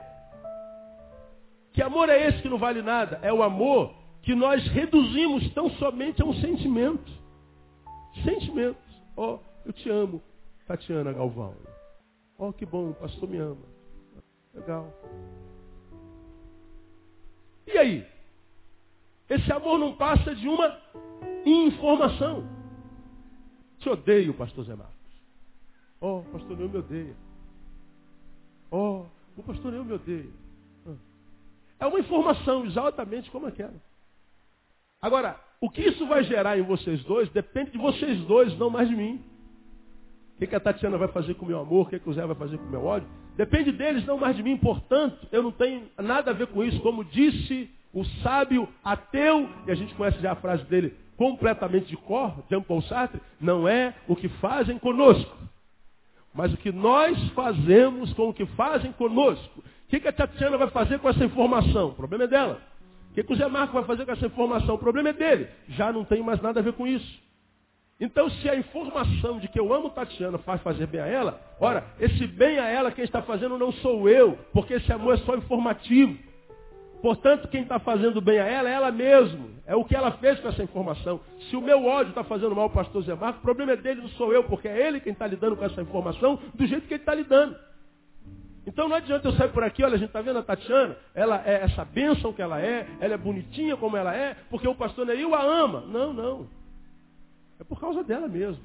Que 1.74 1.81
amor 1.81 2.10
é 2.10 2.27
esse 2.27 2.41
que 2.41 2.50
não 2.50 2.57
vale 2.57 2.81
nada? 2.81 3.19
É 3.22 3.31
o 3.31 3.43
amor 3.43 3.93
que 4.24 4.34
nós 4.34 4.65
reduzimos 4.67 5.50
tão 5.53 5.69
somente 5.72 6.22
a 6.22 6.25
um 6.25 6.34
sentimento. 6.36 7.12
Sentimentos. 8.24 8.81
Ó, 9.15 9.36
oh, 9.36 9.39
eu 9.65 9.74
te 9.74 9.89
amo, 9.89 10.22
Tatiana 10.68 11.14
Galvão. 11.14 11.56
Oh, 12.38 12.52
que 12.54 12.66
bom, 12.66 12.92
o 12.92 12.94
pastor 12.94 13.28
me 13.30 13.38
ama. 13.38 13.66
Legal. 14.54 14.94
E 17.66 17.78
aí? 17.78 18.08
Esse 19.30 19.52
amor 19.52 19.80
não 19.80 19.96
passa 19.96 20.36
de 20.36 20.48
uma 20.48 20.80
informação. 21.46 22.48
Te 23.80 23.90
odeio, 23.90 24.34
pastor 24.34 24.66
Zé 24.66 24.76
Marcos. 24.76 24.96
Oh, 26.00 26.22
pastor 26.32 26.58
Neil 26.58 26.70
me 26.70 26.78
odeia. 26.78 27.16
Oh, 28.70 29.06
o 29.36 29.44
pastor 29.44 29.72
Neil 29.72 29.86
me 29.86 29.94
odeia. 29.94 30.30
É 31.80 31.86
uma 31.86 32.00
informação 32.00 32.66
exatamente 32.66 33.30
como 33.30 33.48
aquela. 33.48 33.74
Agora, 35.02 35.40
o 35.62 35.70
que 35.70 35.82
isso 35.82 36.08
vai 36.08 36.24
gerar 36.24 36.58
em 36.58 36.64
vocês 36.64 37.04
dois 37.04 37.30
depende 37.30 37.72
de 37.72 37.78
vocês 37.78 38.20
dois, 38.26 38.58
não 38.58 38.70
mais 38.70 38.90
de 38.90 38.96
mim. 38.96 39.24
O 40.39 40.48
que, 40.48 40.56
a 40.56 40.60
Tatiana 40.60 40.98
vai 41.00 41.08
fazer 41.08 41.34
com 41.34 41.46
o 41.46 41.48
meu 41.48 41.60
amor, 41.60 41.88
o 41.88 41.89
que, 41.89 42.00
que 42.00 42.10
o 42.10 42.13
Zé 42.13 42.24
vai 42.24 42.36
fazer 42.36 42.60
com 42.60 42.65
o 42.65 42.70
meu 42.70 42.86
ódio. 42.86 43.10
Depende 43.36 43.72
deles, 43.72 44.06
não 44.06 44.20
mais 44.20 44.36
de 44.36 44.44
mim. 44.44 44.56
Portanto, 44.56 45.27
eu 45.32 45.41
não 45.41 45.51
tenho 45.51 45.84
nada 45.98 46.29
a 46.29 46.34
ver 46.34 46.48
com 46.48 46.63
isso. 46.63 46.79
Como 46.82 47.03
disse 47.03 47.70
o 47.91 48.06
sábio 48.22 48.67
ateu, 48.84 49.50
e 49.65 49.72
a 49.72 49.75
gente 49.75 49.96
conhece 49.96 50.20
já 50.20 50.34
a 50.34 50.36
frase 50.36 50.63
dele 50.65 50.96
completamente 51.17 51.88
de 51.88 51.98
cor, 51.98 52.44
Jean 52.48 52.62
Paul 52.62 52.84
Sartre, 52.84 53.20
não 53.41 53.67
é 53.67 53.96
o 54.08 54.15
que 54.15 54.29
fazem 54.29 54.77
conosco, 54.77 55.36
mas 56.32 56.53
o 56.53 56.58
que 56.58 56.72
nós 56.72 57.17
fazemos 57.29 58.13
com 58.13 58.29
o 58.29 58.34
que 58.34 58.46
fazem 58.46 58.91
conosco. 58.91 59.60
O 59.60 59.89
que, 59.89 60.00
que 60.00 60.08
a 60.08 60.13
Tatiana 60.13 60.58
vai 60.58 60.70
fazer 60.70 61.00
com 61.00 61.10
essa 61.10 61.25
informação? 61.25 61.89
O 61.89 61.94
problema 61.94 62.25
é 62.25 62.27
dela. 62.27 62.62
O 63.10 63.13
que, 63.15 63.24
que 63.24 63.34
o 63.34 63.36
Zé 63.36 63.48
Marco 63.48 63.74
vai 63.74 63.84
fazer 63.86 64.06
com 64.06 64.12
essa 64.12 64.27
informação? 64.27 64.75
O 64.75 64.77
problema 64.77 65.10
é 65.10 65.13
dele. 65.13 65.48
Já 65.70 65.91
não 65.91 66.06
tem 66.06 66.22
mais 66.22 66.39
nada 66.39 66.60
a 66.60 66.63
ver 66.63 66.74
com 66.74 66.86
isso. 66.86 67.20
Então, 68.00 68.30
se 68.30 68.48
a 68.48 68.56
informação 68.56 69.39
de 69.39 69.48
que 69.48 69.60
eu 69.60 69.74
amo 69.74 69.89
Tatiana 69.89 70.38
faz 70.38 70.62
fazer 70.62 70.86
bem 70.86 71.01
a 71.01 71.08
ela, 71.08 71.42
ora, 71.60 71.84
esse 72.00 72.27
bem 72.27 72.60
a 72.60 72.68
ela 72.68 72.92
quem 72.92 73.04
está 73.04 73.24
fazendo 73.24 73.58
não 73.58 73.72
sou 73.72 74.08
eu, 74.08 74.38
porque 74.54 74.75
esse 74.75 74.92
amor 74.94 75.16
é 75.16 75.18
só 75.18 75.36
informativo. 75.36 76.16
Portanto, 77.01 77.48
quem 77.48 77.63
está 77.63 77.80
fazendo 77.80 78.22
bem 78.22 78.39
a 78.39 78.46
ela 78.46 78.70
é 78.70 78.74
ela 78.74 78.92
mesma. 78.92 79.46
É 79.66 79.75
o 79.75 79.84
que 79.84 79.96
ela 79.96 80.12
fez 80.13 80.39
com 80.39 80.48
essa 80.48 80.63
informação. 80.63 81.20
Se 81.50 81.56
o 81.56 81.62
meu 81.62 81.86
ódio 81.86 82.10
está 82.10 82.24
fazendo 82.24 82.56
mal 82.56 82.66
ao 82.66 82.70
pastor 82.70 83.01
Zé 83.04 83.16
Marco, 83.16 83.39
o 83.39 83.42
problema 83.42 83.74
é 83.74 83.77
dele, 83.77 84.01
não 84.01 84.10
sou 84.10 84.32
eu, 84.32 84.44
porque 84.44 84.68
é 84.68 84.88
ele 84.88 85.00
quem 85.00 85.13
está 85.13 85.25
lidando 85.25 85.56
com 85.56 85.66
essa 85.66 85.82
informação 85.82 86.39
do 86.54 86.66
jeito 86.66 86.88
que 86.88 86.94
ele 86.94 87.01
está 87.01 87.16
lidando. 87.16 87.56
Então 88.66 88.89
não 88.89 88.96
adianta 88.96 89.27
eu 89.27 89.32
sair 89.34 89.50
por 89.50 89.63
aqui, 89.63 89.84
olha, 89.84 89.96
a 89.96 89.98
gente 89.98 90.10
está 90.10 90.22
vendo 90.22 90.39
a 90.39 90.44
Tatiana, 90.44 90.98
ela 91.16 91.42
é 91.46 91.63
essa 91.63 91.86
bênção 91.86 92.34
que 92.34 92.42
ela 92.42 92.62
é, 92.62 92.86
ela 93.00 93.13
é 93.13 93.18
bonitinha 93.18 93.77
como 93.77 93.96
ela 93.96 94.13
é, 94.13 94.36
porque 94.50 94.68
o 94.68 94.75
pastor 94.75 95.06
Neil 95.06 95.34
a 95.34 95.42
ama. 95.42 95.82
Não, 95.88 96.12
não. 96.13 96.57
É 97.60 97.64
por 97.64 97.80
causa 97.80 98.04
dela 98.04 98.28
mesmo. 98.28 98.64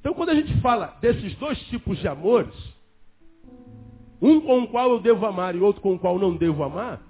Então 0.00 0.14
quando 0.14 0.30
a 0.30 0.34
gente 0.34 0.60
fala 0.60 0.96
desses 1.00 1.34
dois 1.36 1.58
tipos 1.68 1.98
de 1.98 2.06
amores, 2.06 2.54
um 4.20 4.40
com 4.40 4.62
o 4.62 4.68
qual 4.68 4.90
eu 4.90 5.00
devo 5.00 5.24
amar 5.26 5.54
e 5.54 5.60
outro 5.60 5.82
com 5.82 5.94
o 5.94 5.98
qual 5.98 6.18
não 6.18 6.36
devo 6.36 6.62
amar, 6.62 7.00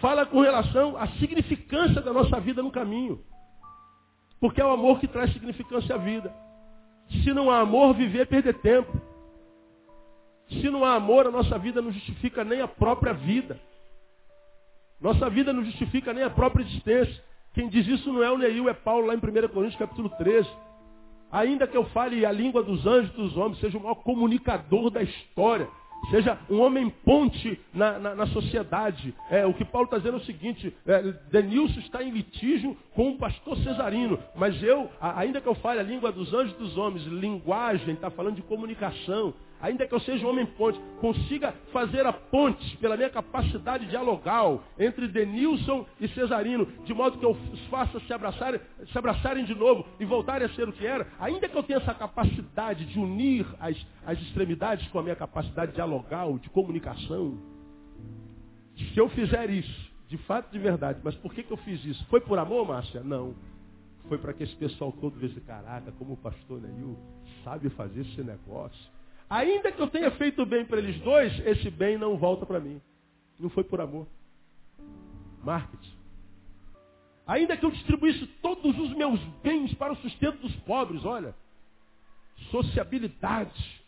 fala 0.00 0.24
com 0.26 0.40
relação 0.40 0.96
à 0.96 1.06
significância 1.18 2.00
da 2.00 2.12
nossa 2.12 2.40
vida 2.40 2.62
no 2.62 2.70
caminho. 2.70 3.22
Porque 4.40 4.60
é 4.60 4.64
o 4.64 4.70
amor 4.70 4.98
que 4.98 5.06
traz 5.06 5.32
significância 5.32 5.94
à 5.94 5.98
vida. 5.98 6.34
Se 7.22 7.32
não 7.34 7.50
há 7.50 7.60
amor, 7.60 7.94
viver 7.94 8.20
é 8.20 8.24
perder 8.24 8.54
tempo. 8.60 8.98
Se 10.48 10.70
não 10.70 10.84
há 10.84 10.94
amor, 10.94 11.26
a 11.26 11.30
nossa 11.30 11.58
vida 11.58 11.82
não 11.82 11.92
justifica 11.92 12.42
nem 12.42 12.60
a 12.60 12.68
própria 12.68 13.12
vida. 13.12 13.60
Nossa 15.00 15.28
vida 15.28 15.52
não 15.52 15.64
justifica 15.64 16.12
nem 16.12 16.24
a 16.24 16.30
própria 16.30 16.62
existência. 16.62 17.22
Quem 17.52 17.68
diz 17.68 17.86
isso 17.86 18.12
não 18.12 18.22
é 18.22 18.30
o 18.30 18.38
Neil, 18.38 18.68
é 18.68 18.74
Paulo 18.74 19.06
lá 19.06 19.14
em 19.14 19.18
1 19.18 19.20
Coríntios 19.48 19.76
capítulo 19.76 20.08
13. 20.10 20.48
Ainda 21.32 21.66
que 21.66 21.76
eu 21.76 21.84
fale 21.86 22.24
a 22.26 22.32
língua 22.32 22.62
dos 22.62 22.86
anjos 22.86 23.12
dos 23.12 23.36
homens, 23.36 23.60
seja 23.60 23.78
o 23.78 23.82
maior 23.82 23.96
comunicador 23.96 24.90
da 24.90 25.02
história, 25.02 25.68
Seja 26.08 26.38
um 26.48 26.60
homem 26.60 26.88
ponte 27.04 27.60
na, 27.74 27.98
na, 27.98 28.14
na 28.14 28.26
sociedade. 28.28 29.14
É, 29.28 29.44
o 29.44 29.52
que 29.52 29.64
Paulo 29.64 29.84
está 29.84 29.98
dizendo 29.98 30.16
é 30.16 30.20
o 30.20 30.24
seguinte, 30.24 30.74
é, 30.86 31.02
Denilson 31.30 31.80
está 31.80 32.02
em 32.02 32.10
litígio 32.10 32.76
com 32.94 33.10
o 33.10 33.18
pastor 33.18 33.56
Cesarino, 33.58 34.18
mas 34.34 34.60
eu, 34.62 34.88
ainda 35.00 35.40
que 35.40 35.46
eu 35.46 35.54
fale 35.56 35.78
a 35.78 35.84
língua 35.84 36.10
dos 36.10 36.32
anjos 36.32 36.54
dos 36.54 36.76
homens, 36.76 37.04
linguagem, 37.04 37.94
está 37.94 38.10
falando 38.10 38.36
de 38.36 38.42
comunicação, 38.42 39.34
ainda 39.60 39.86
que 39.86 39.94
eu 39.94 40.00
seja 40.00 40.26
um 40.26 40.30
homem 40.30 40.46
ponte, 40.46 40.80
consiga 41.00 41.52
fazer 41.72 42.06
a 42.06 42.12
ponte 42.12 42.76
pela 42.78 42.96
minha 42.96 43.10
capacidade 43.10 43.86
dialogal 43.86 44.62
entre 44.78 45.08
Denilson 45.08 45.86
e 46.00 46.08
Cesarino, 46.08 46.66
de 46.84 46.94
modo 46.94 47.18
que 47.18 47.24
eu 47.24 47.30
os 47.52 47.60
faça 47.66 48.00
se 48.00 48.12
abraçarem, 48.12 48.60
se 48.90 48.98
abraçarem 48.98 49.44
de 49.44 49.54
novo 49.54 49.86
e 49.98 50.04
voltarem 50.04 50.46
a 50.46 50.50
ser 50.50 50.68
o 50.68 50.72
que 50.72 50.86
era, 50.86 51.06
ainda 51.18 51.48
que 51.48 51.56
eu 51.56 51.62
tenha 51.62 51.78
essa 51.78 51.94
capacidade 51.94 52.84
de 52.86 52.98
unir 52.98 53.46
as, 53.60 53.76
as 54.06 54.20
extremidades 54.20 54.86
com 54.88 54.98
a 54.98 55.02
minha 55.02 55.16
capacidade 55.16 55.72
dialogal, 55.72 56.38
de 56.38 56.48
comunicação, 56.50 57.38
se 58.76 58.98
eu 58.98 59.08
fizer 59.10 59.50
isso, 59.50 59.90
de 60.08 60.16
fato, 60.18 60.50
de 60.50 60.58
verdade, 60.58 61.00
mas 61.04 61.14
por 61.16 61.32
que, 61.32 61.42
que 61.42 61.52
eu 61.52 61.56
fiz 61.58 61.84
isso? 61.84 62.04
Foi 62.06 62.20
por 62.20 62.38
amor, 62.38 62.66
Márcia? 62.66 63.00
Não. 63.02 63.34
Foi 64.08 64.18
para 64.18 64.32
que 64.32 64.42
esse 64.42 64.56
pessoal 64.56 64.90
todo 64.90 65.18
visse, 65.18 65.40
caraca, 65.42 65.92
como 65.92 66.14
o 66.14 66.16
pastor 66.16 66.60
Neil 66.60 66.98
sabe 67.44 67.68
fazer 67.70 68.00
esse 68.00 68.22
negócio. 68.22 68.99
Ainda 69.30 69.70
que 69.70 69.80
eu 69.80 69.86
tenha 69.86 70.10
feito 70.12 70.44
bem 70.44 70.64
para 70.64 70.78
eles 70.78 71.00
dois, 71.02 71.32
esse 71.46 71.70
bem 71.70 71.96
não 71.96 72.18
volta 72.18 72.44
para 72.44 72.58
mim. 72.58 72.82
Não 73.38 73.48
foi 73.48 73.62
por 73.62 73.80
amor. 73.80 74.08
Marketing. 75.44 75.94
Ainda 77.28 77.56
que 77.56 77.64
eu 77.64 77.70
distribuísse 77.70 78.26
todos 78.42 78.76
os 78.76 78.92
meus 78.94 79.20
bens 79.40 79.72
para 79.74 79.92
o 79.92 79.96
sustento 79.96 80.40
dos 80.40 80.54
pobres, 80.62 81.04
olha. 81.04 81.32
Sociabilidade 82.50 83.79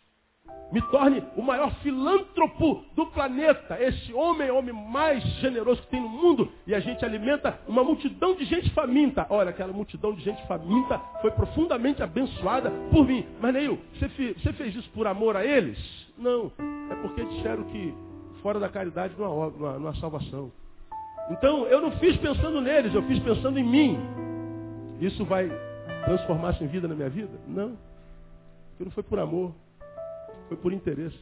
me 0.73 0.81
torne 0.89 1.23
o 1.37 1.41
maior 1.43 1.71
filântropo 1.83 2.83
do 2.95 3.05
planeta. 3.07 3.77
Esse 3.79 4.11
homem 4.11 4.47
é 4.47 4.51
o 4.51 4.57
homem 4.57 4.73
mais 4.73 5.23
generoso 5.39 5.79
que 5.83 5.89
tem 5.89 6.01
no 6.01 6.09
mundo. 6.09 6.51
E 6.65 6.73
a 6.73 6.79
gente 6.79 7.05
alimenta 7.05 7.59
uma 7.67 7.83
multidão 7.83 8.33
de 8.33 8.43
gente 8.43 8.71
faminta. 8.71 9.27
Olha, 9.29 9.51
aquela 9.51 9.71
multidão 9.71 10.15
de 10.15 10.23
gente 10.23 10.41
faminta 10.47 10.99
foi 11.21 11.29
profundamente 11.29 12.01
abençoada 12.01 12.71
por 12.89 13.05
mim. 13.05 13.23
Mas, 13.39 13.53
Neil, 13.53 13.79
você, 13.93 14.33
você 14.33 14.51
fez 14.53 14.75
isso 14.75 14.89
por 14.89 15.05
amor 15.05 15.37
a 15.37 15.45
eles? 15.45 15.77
Não. 16.17 16.51
É 16.89 16.95
porque 16.95 17.23
disseram 17.23 17.65
que 17.65 17.93
fora 18.41 18.59
da 18.59 18.67
caridade 18.67 19.13
não 19.15 19.43
há, 19.43 19.51
não 19.51 19.67
há, 19.67 19.79
não 19.79 19.87
há 19.89 19.95
salvação. 19.97 20.51
Então, 21.29 21.67
eu 21.67 21.81
não 21.81 21.91
fiz 21.99 22.17
pensando 22.17 22.59
neles, 22.59 22.95
eu 22.95 23.03
fiz 23.03 23.19
pensando 23.19 23.59
em 23.59 23.63
mim. 23.63 23.99
Isso 24.99 25.23
vai 25.23 25.51
transformar-se 26.05 26.63
em 26.63 26.67
vida 26.67 26.87
na 26.87 26.95
minha 26.95 27.09
vida? 27.09 27.39
Não. 27.47 27.77
Porque 28.69 28.85
não 28.85 28.91
foi 28.91 29.03
por 29.03 29.19
amor. 29.19 29.53
Foi 30.47 30.57
por 30.57 30.73
interesse. 30.73 31.19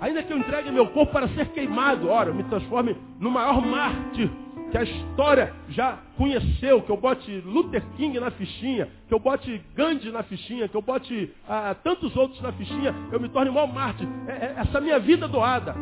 Ainda 0.00 0.22
que 0.22 0.32
eu 0.32 0.38
entregue 0.38 0.70
meu 0.70 0.88
corpo 0.88 1.12
para 1.12 1.28
ser 1.28 1.48
queimado, 1.48 2.08
ora, 2.08 2.32
me 2.32 2.44
transforme 2.44 2.96
no 3.18 3.30
maior 3.30 3.60
mártir 3.60 4.30
que 4.70 4.78
a 4.78 4.82
história 4.82 5.52
já 5.70 5.98
conheceu, 6.16 6.82
que 6.82 6.90
eu 6.90 6.96
bote 6.96 7.40
Luther 7.40 7.82
King 7.96 8.20
na 8.20 8.30
fichinha, 8.30 8.88
que 9.08 9.14
eu 9.14 9.18
bote 9.18 9.62
Gandhi 9.74 10.10
na 10.10 10.22
fichinha, 10.22 10.68
que 10.68 10.76
eu 10.76 10.82
bote 10.82 11.34
ah, 11.48 11.74
tantos 11.82 12.14
outros 12.16 12.40
na 12.42 12.52
fichinha, 12.52 12.94
eu 13.10 13.18
me 13.18 13.28
torne 13.30 13.50
maior 13.50 13.72
mártir. 13.72 14.06
É, 14.26 14.32
é, 14.32 14.54
essa 14.58 14.80
minha 14.80 14.98
vida 14.98 15.26
doada 15.26 15.74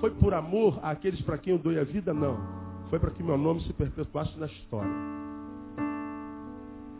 foi 0.00 0.06
foi 0.06 0.10
por 0.10 0.34
amor 0.34 0.78
àqueles 0.82 1.20
para 1.22 1.38
quem 1.38 1.52
eu 1.52 1.58
dou 1.58 1.72
a 1.72 1.82
vida, 1.82 2.14
não. 2.14 2.38
Foi 2.90 2.98
para 2.98 3.10
que 3.10 3.22
meu 3.22 3.36
nome 3.36 3.62
se 3.62 3.72
perpetuasse 3.72 4.38
na 4.38 4.46
história. 4.46 4.90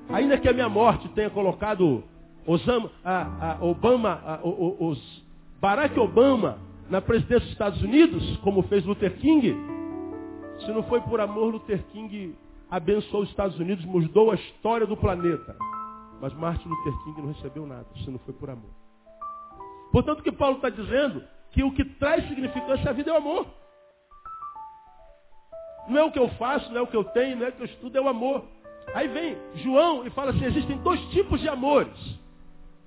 Ainda 0.09 0.38
que 0.38 0.49
a 0.49 0.53
minha 0.53 0.69
morte 0.69 1.09
tenha 1.11 1.31
colocado 1.31 2.03
Osama, 2.47 2.91
a, 3.05 3.53
a 3.53 3.65
Obama, 3.65 4.21
a, 4.25 4.41
os 4.45 5.25
Barack 5.61 5.99
Obama 5.99 6.59
na 6.88 7.00
presidência 7.00 7.41
dos 7.41 7.53
Estados 7.53 7.83
Unidos, 7.83 8.37
como 8.38 8.62
fez 8.62 8.85
Luther 8.85 9.17
King, 9.19 9.57
se 10.65 10.73
não 10.73 10.83
foi 10.85 11.00
por 11.00 11.21
amor, 11.21 11.53
Luther 11.53 11.83
King 11.93 12.35
abençoou 12.71 13.23
os 13.23 13.31
Estados 13.31 13.59
Unidos, 13.59 13.85
mudou 13.85 14.31
a 14.31 14.35
história 14.35 14.87
do 14.87 14.97
planeta. 14.97 15.57
Mas 16.21 16.33
Martin 16.35 16.69
Luther 16.69 16.93
King 17.05 17.23
não 17.23 17.33
recebeu 17.33 17.67
nada, 17.67 17.87
se 17.97 18.11
não 18.11 18.19
foi 18.21 18.33
por 18.35 18.49
amor. 18.49 18.71
Portanto, 19.93 20.21
o 20.21 20.23
que 20.23 20.33
Paulo 20.33 20.57
está 20.57 20.69
dizendo, 20.69 21.23
que 21.53 21.62
o 21.62 21.73
que 21.73 21.85
traz 21.85 22.26
significância 22.29 22.91
à 22.91 22.93
vida 22.93 23.11
é 23.11 23.15
o 23.15 23.17
amor. 23.17 23.47
Não 25.88 25.99
é 25.99 26.05
o 26.05 26.11
que 26.11 26.19
eu 26.19 26.29
faço, 26.31 26.71
não 26.71 26.79
é 26.79 26.83
o 26.83 26.87
que 26.87 26.97
eu 26.97 27.05
tenho, 27.05 27.37
não 27.37 27.47
é 27.47 27.49
o 27.50 27.53
que 27.53 27.62
eu 27.62 27.67
estudo, 27.67 27.97
é 27.97 28.00
o 28.00 28.09
amor. 28.09 28.45
Aí 28.95 29.09
vem 29.09 29.37
João 29.57 30.07
e 30.07 30.11
fala 30.11 30.31
assim, 30.31 30.45
existem 30.45 30.79
dois 30.79 31.00
tipos 31.11 31.41
de 31.41 31.49
amores. 31.49 31.97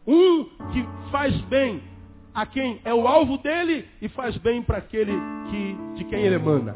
Um 0.10 0.46
que 0.72 0.84
faz 1.12 1.39
bem 1.42 1.84
a 2.34 2.44
quem 2.44 2.82
é 2.84 2.92
o 2.92 3.08
alvo 3.08 3.38
dele 3.38 3.88
e 4.01 4.10
faz 4.10 4.36
bem 4.38 4.63
para 4.63 4.80
aquele 4.80 5.13
que, 5.51 5.78
de 5.98 6.04
quem 6.06 6.22
ele 6.22 6.34
emana. 6.34 6.75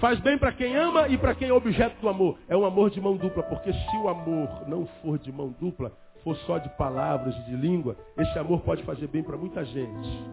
Faz 0.00 0.18
bem 0.18 0.36
para 0.36 0.50
quem 0.50 0.74
ama 0.74 1.06
e 1.06 1.16
para 1.16 1.32
quem 1.36 1.48
é 1.48 1.52
objeto 1.52 2.00
do 2.00 2.08
amor. 2.08 2.38
É 2.48 2.56
um 2.56 2.66
amor 2.66 2.90
de 2.90 3.00
mão 3.00 3.16
dupla, 3.16 3.44
porque 3.44 3.72
se 3.72 3.96
o 3.98 4.08
amor 4.08 4.68
não 4.68 4.84
for 5.00 5.16
de 5.16 5.30
mão 5.30 5.54
dupla, 5.60 5.92
for 6.24 6.36
só 6.38 6.58
de 6.58 6.68
palavras 6.70 7.36
e 7.36 7.42
de 7.44 7.54
língua, 7.54 7.96
esse 8.18 8.36
amor 8.36 8.62
pode 8.62 8.82
fazer 8.82 9.06
bem 9.06 9.22
para 9.22 9.36
muita 9.36 9.64
gente. 9.64 10.24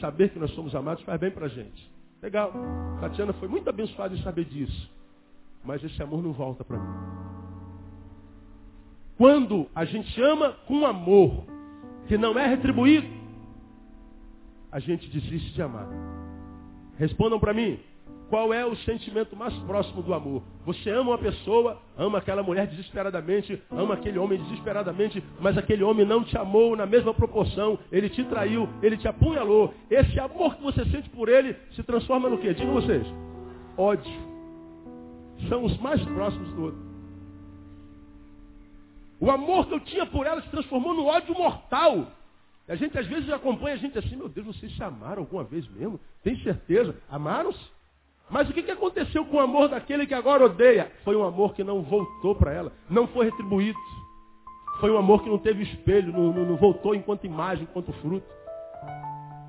Saber 0.00 0.30
que 0.30 0.38
nós 0.38 0.50
somos 0.50 0.74
amados 0.74 1.04
faz 1.04 1.20
bem 1.20 1.30
para 1.30 1.46
a 1.46 1.48
gente. 1.48 1.88
Legal. 2.20 2.52
Tatiana 3.00 3.32
foi 3.34 3.46
muito 3.46 3.70
abençoada 3.70 4.16
em 4.16 4.22
saber 4.22 4.46
disso. 4.46 4.90
Mas 5.64 5.82
esse 5.84 6.02
amor 6.02 6.22
não 6.24 6.32
volta 6.32 6.64
para 6.64 6.76
mim. 6.76 7.27
Quando 9.18 9.66
a 9.74 9.84
gente 9.84 10.22
ama 10.22 10.52
com 10.68 10.86
amor, 10.86 11.44
que 12.06 12.16
não 12.16 12.38
é 12.38 12.46
retribuído, 12.46 13.08
a 14.70 14.78
gente 14.78 15.08
desiste 15.08 15.52
de 15.52 15.60
amar. 15.60 15.88
Respondam 16.96 17.40
para 17.40 17.52
mim. 17.52 17.80
Qual 18.30 18.52
é 18.52 18.64
o 18.64 18.76
sentimento 18.76 19.34
mais 19.34 19.54
próximo 19.60 20.02
do 20.02 20.12
amor? 20.12 20.42
Você 20.66 20.90
ama 20.90 21.12
uma 21.12 21.18
pessoa, 21.18 21.80
ama 21.96 22.18
aquela 22.18 22.42
mulher 22.42 22.66
desesperadamente, 22.66 23.60
ama 23.70 23.94
aquele 23.94 24.18
homem 24.18 24.38
desesperadamente, 24.42 25.24
mas 25.40 25.56
aquele 25.56 25.82
homem 25.82 26.06
não 26.06 26.22
te 26.22 26.36
amou 26.36 26.76
na 26.76 26.84
mesma 26.84 27.12
proporção, 27.14 27.78
ele 27.90 28.10
te 28.10 28.22
traiu, 28.24 28.68
ele 28.82 28.98
te 28.98 29.08
apunhalou. 29.08 29.72
Esse 29.90 30.20
amor 30.20 30.56
que 30.56 30.62
você 30.62 30.84
sente 30.90 31.08
por 31.08 31.28
ele 31.28 31.56
se 31.72 31.82
transforma 31.82 32.28
no 32.28 32.38
quê? 32.38 32.52
Digam 32.52 32.74
vocês. 32.74 33.06
Ódio. 33.76 34.12
São 35.48 35.64
os 35.64 35.76
mais 35.78 36.04
próximos 36.04 36.52
do 36.52 36.64
outro. 36.64 36.87
O 39.20 39.30
amor 39.30 39.66
que 39.66 39.74
eu 39.74 39.80
tinha 39.80 40.06
por 40.06 40.26
ela 40.26 40.40
se 40.42 40.48
transformou 40.48 40.94
no 40.94 41.06
ódio 41.06 41.34
mortal. 41.34 42.06
A 42.68 42.74
gente 42.76 42.98
às 42.98 43.06
vezes 43.06 43.30
acompanha 43.30 43.74
a 43.74 43.78
gente 43.78 43.98
assim, 43.98 44.14
meu 44.14 44.28
Deus, 44.28 44.46
vocês 44.46 44.74
se 44.76 44.82
amaram 44.82 45.22
alguma 45.22 45.42
vez 45.42 45.66
mesmo? 45.68 45.98
Tem 46.22 46.36
certeza? 46.42 46.94
Amaram-se? 47.10 47.58
Mas 48.30 48.48
o 48.48 48.52
que 48.52 48.70
aconteceu 48.70 49.24
com 49.24 49.38
o 49.38 49.40
amor 49.40 49.68
daquele 49.68 50.06
que 50.06 50.12
agora 50.12 50.44
odeia? 50.44 50.92
Foi 51.02 51.16
um 51.16 51.24
amor 51.24 51.54
que 51.54 51.64
não 51.64 51.82
voltou 51.82 52.34
para 52.34 52.52
ela, 52.52 52.72
não 52.88 53.06
foi 53.06 53.24
retribuído. 53.24 53.78
Foi 54.80 54.90
um 54.90 54.98
amor 54.98 55.22
que 55.22 55.30
não 55.30 55.38
teve 55.38 55.62
espelho, 55.62 56.12
não, 56.12 56.32
não, 56.32 56.44
não 56.44 56.56
voltou 56.56 56.94
enquanto 56.94 57.24
imagem, 57.24 57.64
enquanto 57.64 57.92
fruto. 57.94 58.26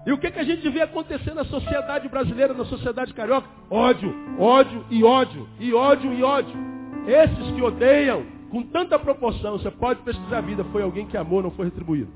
E 0.05 0.11
o 0.13 0.17
que, 0.17 0.31
que 0.31 0.39
a 0.39 0.43
gente 0.43 0.67
vê 0.69 0.81
acontecer 0.81 1.33
na 1.33 1.43
sociedade 1.43 2.07
brasileira, 2.07 2.53
na 2.53 2.65
sociedade 2.65 3.13
carioca? 3.13 3.47
Ódio, 3.69 4.15
ódio 4.39 4.85
e 4.89 5.03
ódio, 5.03 5.47
e 5.59 5.73
ódio 5.73 6.13
e 6.13 6.23
ódio. 6.23 6.55
Esses 7.05 7.51
que 7.53 7.61
odeiam 7.61 8.25
com 8.49 8.63
tanta 8.63 8.97
proporção, 8.97 9.57
você 9.57 9.71
pode 9.71 10.01
pesquisar 10.01 10.39
a 10.39 10.41
vida, 10.41 10.63
foi 10.65 10.81
alguém 10.81 11.05
que 11.07 11.17
amou, 11.17 11.41
não 11.41 11.51
foi 11.51 11.65
retribuído. 11.65 12.11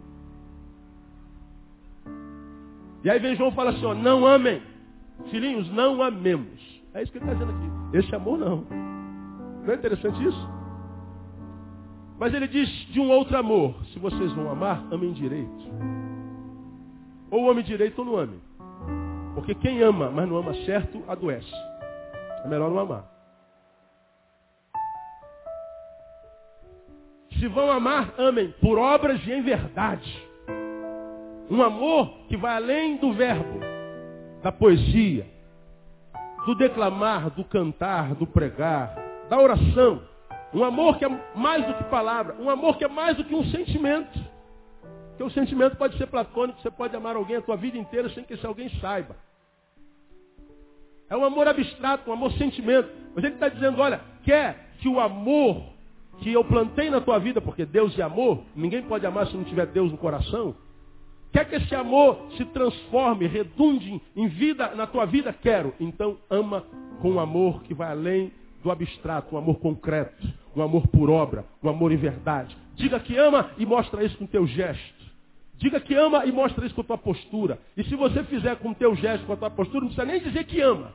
E 3.04 3.10
aí 3.10 3.19
vem 3.19 3.36
João 3.36 3.50
e 3.50 3.56
fala 3.56 3.72
assim, 3.72 3.86
ó, 3.86 3.93
não 3.93 4.26
amem 4.26 4.62
Filhinhos, 5.30 5.72
não 5.72 6.02
amemos. 6.02 6.60
É 6.93 7.02
isso 7.02 7.12
que 7.12 7.17
ele 7.17 7.26
está 7.26 7.34
dizendo 7.34 7.58
aqui. 7.58 7.98
Esse 7.98 8.15
amor 8.15 8.38
não. 8.38 8.65
Não 9.63 9.74
é 9.74 9.76
interessante 9.76 10.24
isso? 10.24 10.50
Mas 12.19 12.34
ele 12.34 12.48
diz 12.48 12.69
de 12.91 13.00
um 13.00 13.10
outro 13.10 13.38
amor. 13.38 13.76
Se 13.93 14.00
vocês 14.00 14.32
vão 14.34 14.50
amar, 14.50 14.86
amem 14.91 15.13
direito. 15.13 15.63
Ou 17.32 17.50
ame 17.50 17.63
direito 17.63 18.00
ou 18.00 18.06
não 18.06 18.17
ame. 18.17 18.39
Porque 19.34 19.56
quem 19.56 19.82
ama, 19.82 20.12
mas 20.12 20.28
não 20.28 20.38
ama 20.38 20.54
certo, 20.65 21.04
adoece. 21.08 21.52
É 22.43 22.48
melhor 22.48 22.69
não 22.69 22.80
amar. 22.80 23.12
Se 27.39 27.48
vão 27.48 27.72
amar, 27.72 28.13
amem 28.17 28.54
por 28.62 28.78
obras 28.78 29.19
e 29.26 29.32
em 29.32 29.41
verdade. 29.41 30.28
Um 31.50 31.62
amor 31.62 32.10
que 32.28 32.38
vai 32.38 32.56
além 32.56 32.98
do 32.98 33.12
verbo 33.13 33.60
da 34.43 34.52
poesia, 34.52 35.26
do 36.46 36.54
declamar, 36.56 37.30
do 37.30 37.46
cantar, 37.46 38.13
do 38.13 38.28
pregar, 38.28 38.93
da 39.30 39.39
oração. 39.39 40.04
Um 40.54 40.63
amor 40.63 40.98
que 40.98 41.06
é 41.06 41.19
mais 41.34 41.65
do 41.65 41.74
que 41.74 41.84
palavra, 41.86 42.36
um 42.39 42.50
amor 42.50 42.78
que 42.78 42.84
é 42.84 42.88
mais 42.88 43.15
do 43.15 43.24
que 43.24 43.34
um 43.34 43.46
sentimento. 43.46 44.19
Porque 45.10 45.24
o 45.24 45.32
sentimento 45.32 45.78
pode 45.78 45.98
ser 45.98 46.08
platônico, 46.08 46.62
você 46.62 46.69
pode 46.69 46.96
amar 46.96 47.15
alguém 47.15 47.38
a 47.38 47.41
tua 47.41 47.56
vida 47.56 47.78
inteira 47.78 48.10
sem 48.10 48.24
que 48.24 48.34
esse 48.34 48.46
alguém 48.46 48.69
saiba. 48.82 49.15
É 51.10 51.15
um 51.15 51.24
amor 51.24 51.48
abstrato, 51.48 52.10
um 52.10 52.13
amor 52.13 52.34
sentimento. 52.34 52.89
Mas 53.15 53.24
ele 53.24 53.36
está 53.36 53.48
dizendo, 53.48 53.80
olha, 53.80 54.02
quer 54.24 54.72
que 54.80 54.89
o 54.89 55.00
amor 55.00 55.73
que 56.19 56.32
eu 56.32 56.43
plantei 56.43 56.89
na 56.89 57.02
tua 57.02 57.19
vida, 57.19 57.41
porque 57.41 57.65
Deus 57.65 57.97
é 57.97 58.02
amor, 58.02 58.43
ninguém 58.56 58.82
pode 58.84 59.06
amar 59.06 59.28
se 59.28 59.36
não 59.36 59.43
tiver 59.43 59.67
Deus 59.67 59.91
no 59.91 59.97
coração. 59.97 60.56
Quer 61.32 61.49
que 61.49 61.56
esse 61.56 61.73
amor 61.73 62.28
se 62.38 62.45
transforme, 62.45 63.26
redunde 63.26 63.99
em 64.15 64.28
vida 64.28 64.76
na 64.76 64.86
tua 64.86 65.06
vida? 65.06 65.34
Quero. 65.34 65.73
Então 65.80 66.17
ama 66.30 66.63
com 67.02 67.13
um 67.13 67.19
amor 67.19 67.63
que 67.63 67.73
vai 67.73 67.89
além 67.89 68.32
do 68.63 68.71
abstrato, 68.71 69.34
um 69.34 69.38
amor 69.38 69.58
concreto, 69.60 70.28
um 70.56 70.62
amor 70.62 70.88
por 70.88 71.10
obra, 71.10 71.43
um 71.62 71.69
amor 71.69 71.91
em 71.91 71.97
verdade. 71.97 72.56
Diga 72.76 72.99
que 72.99 73.17
ama 73.17 73.49
e 73.58 73.65
mostra 73.65 74.04
isso 74.04 74.15
com 74.17 74.28
teu 74.28 74.45
gesto. 74.45 75.04
Diga 75.58 75.80
que 75.80 75.95
ama 75.95 76.26
e 76.26 76.32
mostra 76.32 76.65
isso 76.65 76.76
com 76.76 76.82
a 76.82 76.86
tua 76.86 76.97
postura. 76.97 77.60
E 77.76 77.84
se 77.84 77.95
você 77.95 78.23
fizer 78.26 78.56
com 78.58 78.69
o 78.69 78.76
teu 78.76 78.95
gesto, 78.95 79.26
com 79.26 79.34
a 79.34 79.38
tua 79.38 79.49
postura, 79.49 79.82
não 79.82 79.88
precisa 79.88 80.06
nem 80.06 80.21
dizer 80.21 80.43
que 80.45 80.62
ama. 80.62 80.91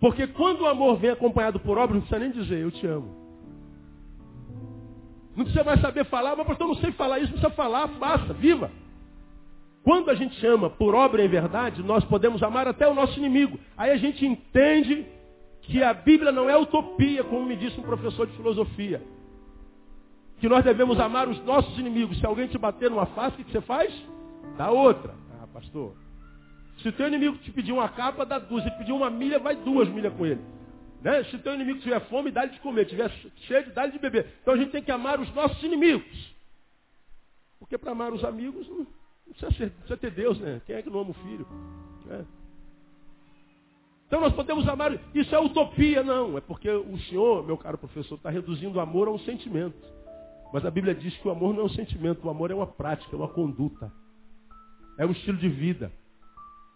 Porque 0.00 0.26
quando 0.26 0.62
o 0.62 0.66
amor 0.66 0.96
vem 0.96 1.10
acompanhado 1.10 1.60
por 1.60 1.78
obra, 1.78 1.94
não 1.94 2.02
precisa 2.02 2.18
nem 2.18 2.32
dizer, 2.32 2.58
eu 2.58 2.70
te 2.70 2.86
amo. 2.86 3.23
Não 5.36 5.44
precisa 5.44 5.64
mais 5.64 5.80
saber 5.80 6.04
falar, 6.06 6.36
mas 6.36 6.46
pastor, 6.46 6.68
não 6.68 6.76
sei 6.76 6.92
falar 6.92 7.18
isso, 7.18 7.32
não 7.32 7.40
precisa 7.40 7.54
falar, 7.54 7.88
faça, 7.88 8.32
viva. 8.32 8.70
Quando 9.82 10.10
a 10.10 10.14
gente 10.14 10.44
ama 10.46 10.70
por 10.70 10.94
obra 10.94 11.22
em 11.22 11.28
verdade, 11.28 11.82
nós 11.82 12.04
podemos 12.04 12.42
amar 12.42 12.66
até 12.66 12.88
o 12.88 12.94
nosso 12.94 13.18
inimigo. 13.18 13.58
Aí 13.76 13.90
a 13.90 13.96
gente 13.96 14.24
entende 14.24 15.06
que 15.62 15.82
a 15.82 15.92
Bíblia 15.92 16.32
não 16.32 16.48
é 16.48 16.56
utopia, 16.56 17.22
como 17.24 17.44
me 17.44 17.56
disse 17.56 17.78
um 17.78 17.82
professor 17.82 18.26
de 18.26 18.34
filosofia. 18.34 19.02
Que 20.38 20.48
nós 20.48 20.64
devemos 20.64 20.98
amar 20.98 21.28
os 21.28 21.42
nossos 21.44 21.78
inimigos. 21.78 22.18
Se 22.18 22.24
alguém 22.24 22.46
te 22.46 22.56
bater 22.56 22.90
numa 22.90 23.06
face, 23.06 23.40
o 23.40 23.44
que 23.44 23.52
você 23.52 23.60
faz? 23.60 23.92
Dá 24.56 24.70
outra. 24.70 25.14
Ah, 25.40 25.46
pastor. 25.52 25.94
Se 26.78 26.88
o 26.88 26.92
teu 26.92 27.06
inimigo 27.06 27.36
te 27.38 27.50
pedir 27.50 27.72
uma 27.72 27.88
capa, 27.88 28.24
dá 28.24 28.38
duas. 28.38 28.64
Se 28.64 28.70
pedir 28.72 28.92
uma 28.92 29.10
milha, 29.10 29.38
vai 29.38 29.54
duas 29.56 29.88
milhas 29.88 30.14
com 30.14 30.24
ele. 30.24 30.40
Né? 31.04 31.22
Se 31.24 31.36
teu 31.36 31.54
inimigo 31.54 31.80
tiver 31.80 32.00
fome, 32.08 32.30
dá-lhe 32.30 32.52
de 32.52 32.60
comer. 32.60 32.86
Tiver 32.86 33.10
cheio, 33.46 33.70
dá-lhe 33.74 33.92
de 33.92 33.98
beber. 33.98 34.26
Então 34.40 34.54
a 34.54 34.56
gente 34.56 34.72
tem 34.72 34.82
que 34.82 34.90
amar 34.90 35.20
os 35.20 35.32
nossos 35.34 35.62
inimigos. 35.62 36.34
Porque 37.58 37.76
para 37.76 37.92
amar 37.92 38.10
os 38.14 38.24
amigos, 38.24 38.66
não 38.66 38.86
não 39.26 39.32
precisa, 39.32 39.52
ser, 39.52 39.70
precisa 39.70 39.96
ter 39.98 40.10
Deus, 40.10 40.38
né? 40.38 40.62
Quem 40.66 40.76
é 40.76 40.82
que 40.82 40.88
não 40.88 41.00
ama 41.00 41.10
o 41.10 41.14
filho? 41.14 41.46
É. 42.10 42.24
Então 44.06 44.20
nós 44.20 44.32
podemos 44.32 44.66
amar. 44.66 44.98
Isso 45.14 45.34
é 45.34 45.38
utopia, 45.38 46.02
não. 46.02 46.38
É 46.38 46.40
porque 46.40 46.70
o 46.70 46.98
Senhor, 47.00 47.44
meu 47.46 47.58
caro 47.58 47.76
professor, 47.76 48.14
está 48.14 48.30
reduzindo 48.30 48.78
o 48.78 48.80
amor 48.80 49.06
a 49.08 49.10
um 49.10 49.18
sentimento. 49.20 49.76
Mas 50.54 50.64
a 50.64 50.70
Bíblia 50.70 50.94
diz 50.94 51.14
que 51.18 51.28
o 51.28 51.30
amor 51.30 51.52
não 51.52 51.62
é 51.62 51.64
um 51.64 51.70
sentimento, 51.70 52.26
o 52.26 52.30
amor 52.30 52.50
é 52.50 52.54
uma 52.54 52.66
prática, 52.66 53.14
é 53.14 53.18
uma 53.18 53.28
conduta. 53.28 53.92
É 54.98 55.04
um 55.04 55.10
estilo 55.10 55.36
de 55.36 55.48
vida. 55.48 55.92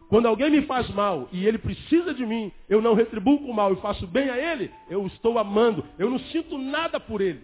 Quando 0.09 0.27
alguém 0.27 0.51
me 0.51 0.63
faz 0.63 0.89
mal 0.91 1.29
e 1.31 1.47
ele 1.47 1.59
precisa 1.59 2.15
de 2.15 2.25
mim, 2.25 2.51
eu 2.69 2.81
não 2.81 2.95
retribuo 2.95 3.39
com 3.41 3.53
mal 3.53 3.73
e 3.73 3.81
faço 3.81 4.07
bem 4.07 4.31
a 4.31 4.39
ele, 4.39 4.71
eu 4.89 5.07
estou 5.07 5.39
amando. 5.39 5.85
Eu 5.99 6.09
não 6.09 6.19
sinto 6.19 6.57
nada 6.57 6.99
por 6.99 7.21
ele. 7.21 7.43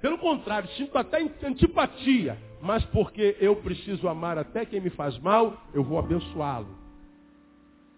Pelo 0.00 0.18
contrário, 0.18 0.68
sinto 0.70 0.98
até 0.98 1.22
antipatia. 1.44 2.36
Mas 2.60 2.84
porque 2.86 3.36
eu 3.40 3.56
preciso 3.56 4.08
amar 4.08 4.36
até 4.36 4.64
quem 4.66 4.80
me 4.80 4.90
faz 4.90 5.16
mal, 5.18 5.62
eu 5.72 5.82
vou 5.82 5.98
abençoá-lo. 5.98 6.76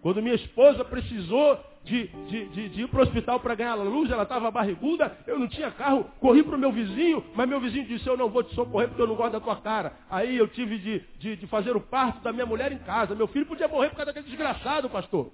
Quando 0.01 0.21
minha 0.21 0.35
esposa 0.35 0.85
precisou 0.85 1.59
de, 1.85 2.07
de, 2.07 2.45
de, 2.49 2.69
de 2.69 2.81
ir 2.81 2.87
para 2.87 2.99
o 2.99 3.03
hospital 3.03 3.39
para 3.39 3.53
ganhar 3.53 3.73
a 3.73 3.75
luz, 3.75 4.09
ela 4.09 4.23
estava 4.23 4.49
barriguda, 4.49 5.15
eu 5.27 5.37
não 5.37 5.47
tinha 5.47 5.69
carro, 5.69 6.09
corri 6.19 6.41
para 6.41 6.55
o 6.55 6.59
meu 6.59 6.71
vizinho, 6.71 7.23
mas 7.35 7.47
meu 7.47 7.59
vizinho 7.59 7.85
disse, 7.85 8.07
eu 8.07 8.17
não 8.17 8.27
vou 8.27 8.43
te 8.43 8.53
socorrer 8.55 8.87
porque 8.87 9.01
eu 9.01 9.07
não 9.07 9.15
gosto 9.15 9.33
da 9.33 9.39
tua 9.39 9.55
cara. 9.57 9.93
Aí 10.09 10.35
eu 10.35 10.47
tive 10.47 10.79
de, 10.79 10.99
de, 11.19 11.35
de 11.35 11.47
fazer 11.47 11.75
o 11.75 11.81
parto 11.81 12.21
da 12.21 12.33
minha 12.33 12.45
mulher 12.45 12.71
em 12.71 12.79
casa. 12.79 13.13
Meu 13.13 13.27
filho 13.27 13.45
podia 13.45 13.67
morrer 13.67 13.89
por 13.89 13.97
causa 13.97 14.11
daquele 14.11 14.25
desgraçado, 14.25 14.89
pastor. 14.89 15.31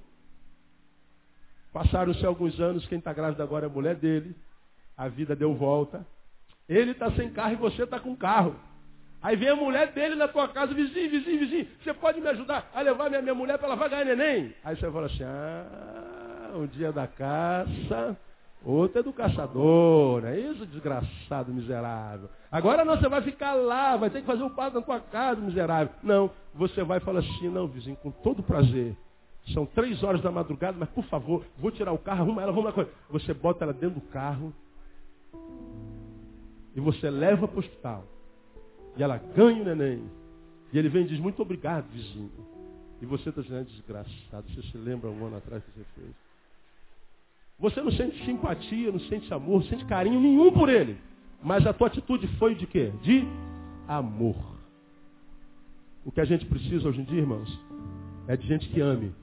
Passaram-se 1.72 2.26
alguns 2.26 2.60
anos, 2.60 2.86
quem 2.86 3.00
está 3.00 3.14
grávida 3.14 3.42
agora 3.44 3.66
é 3.66 3.70
a 3.70 3.74
mulher 3.74 3.96
dele. 3.96 4.36
A 4.98 5.08
vida 5.08 5.36
deu 5.36 5.54
volta. 5.54 6.06
Ele 6.68 6.92
está 6.92 7.10
sem 7.12 7.30
carro 7.32 7.54
e 7.54 7.56
você 7.56 7.84
está 7.84 7.98
com 7.98 8.14
carro. 8.16 8.60
Aí 9.22 9.36
vem 9.36 9.50
a 9.50 9.56
mulher 9.56 9.92
dele 9.94 10.16
na 10.16 10.28
tua 10.28 10.48
casa, 10.48 10.74
vizinho, 10.74 11.10
vizinho, 11.12 11.40
vizinho, 11.40 11.68
você 11.84 11.94
pode 11.94 12.20
me 12.20 12.28
ajudar 12.30 12.72
a 12.74 12.82
levar 12.82 13.08
minha, 13.08 13.22
minha 13.22 13.36
mulher 13.36 13.56
para 13.60 13.68
ela 13.68 13.76
vai 13.76 13.88
ganhar 13.88 14.04
neném? 14.04 14.56
Aí 14.64 14.76
você 14.76 14.92
fala 14.92 15.06
assim, 15.06 15.24
ah, 15.24 16.21
um 16.58 16.68
dia 16.68 16.92
da 16.92 17.08
caça, 17.08 18.18
outro 18.64 19.00
é 19.00 19.04
do 19.04 19.14
caçador, 19.14 20.26
é 20.26 20.40
isso, 20.40 20.66
desgraçado, 20.66 21.54
miserável. 21.54 22.30
Agora 22.52 22.86
não, 22.86 22.98
você 22.98 23.08
vai 23.08 23.22
ficar 23.22 23.54
lá, 23.54 23.98
vai 23.98 24.10
ter 24.10 24.22
que 24.22 24.28
fazer 24.28 24.44
o 24.44 24.50
passo 24.50 24.76
na 24.76 24.82
tua 24.82 25.00
casa, 25.00 25.42
miserável. 25.42 25.94
Não, 26.04 26.30
você 26.54 26.84
vai 26.84 27.00
falar 27.00 27.20
assim, 27.20 27.50
não, 27.50 27.68
vizinho, 27.68 27.96
com 27.98 28.12
todo 28.12 28.44
prazer. 28.44 28.96
São 29.54 29.66
três 29.66 30.04
horas 30.04 30.22
da 30.22 30.32
madrugada, 30.32 30.78
mas 30.80 30.90
por 30.90 31.04
favor, 31.06 31.44
vou 31.58 31.72
tirar 31.72 31.92
o 31.92 31.98
carro, 31.98 32.22
arruma 32.22 32.42
ela, 32.42 32.52
arruma 32.52 32.70
ela. 32.70 32.90
Você 33.10 33.34
bota 33.34 33.66
ela 33.66 33.74
dentro 33.74 34.00
do 34.00 34.08
carro 34.08 34.54
e 36.76 36.80
você 36.80 37.10
leva 37.10 37.48
para 37.48 37.56
o 37.56 37.60
hospital. 37.60 38.06
E 38.96 39.04
ela 39.04 39.18
ganha 39.18 39.62
o 39.62 39.66
neném. 39.66 40.04
E 40.72 40.78
ele 40.78 40.90
vem 40.90 41.04
e 41.04 41.08
diz, 41.08 41.20
muito 41.20 41.42
obrigado, 41.42 41.86
vizinho. 41.92 42.32
E 43.02 43.06
você 43.06 43.30
está 43.30 43.42
dizendo, 43.42 43.66
desgraçado, 43.66 44.46
você 44.54 44.62
se 44.62 44.78
lembra 44.78 45.10
um 45.10 45.26
ano 45.26 45.38
atrás 45.38 45.64
que 45.64 45.72
você 45.72 45.86
fez. 45.96 46.31
Você 47.62 47.80
não 47.80 47.92
sente 47.92 48.26
simpatia, 48.26 48.92
não 48.92 49.00
sente 49.02 49.32
amor, 49.32 49.60
não 49.60 49.68
sente 49.68 49.86
carinho 49.86 50.20
nenhum 50.20 50.52
por 50.52 50.68
ele. 50.68 50.98
Mas 51.44 51.66
a 51.68 51.72
tua 51.72 51.88
atitude 51.88 52.28
foi 52.40 52.56
de 52.56 52.66
quê? 52.66 52.92
De 53.04 53.24
amor. 53.88 54.36
O 56.04 56.12
que 56.12 56.20
a 56.20 56.26
gente 56.26 56.44
precisa 56.48 56.90
hoje 56.90 57.02
em 57.02 57.04
dia, 57.04 57.20
irmãos, 57.20 57.60
é 58.28 58.36
de 58.36 58.48
gente 58.48 58.68
que 58.70 58.82
ame. 58.82 59.14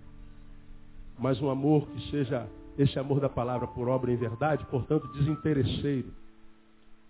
Mas 1.18 1.42
um 1.42 1.51
amor 1.51 1.88
que 1.88 2.11
seja 2.12 2.48
esse 2.79 2.96
amor 2.96 3.18
da 3.18 3.29
palavra 3.29 3.66
por 3.66 3.88
obra 3.88 4.12
em 4.12 4.16
verdade, 4.16 4.64
portanto, 4.66 5.09
desinteresseiro. 5.09 6.12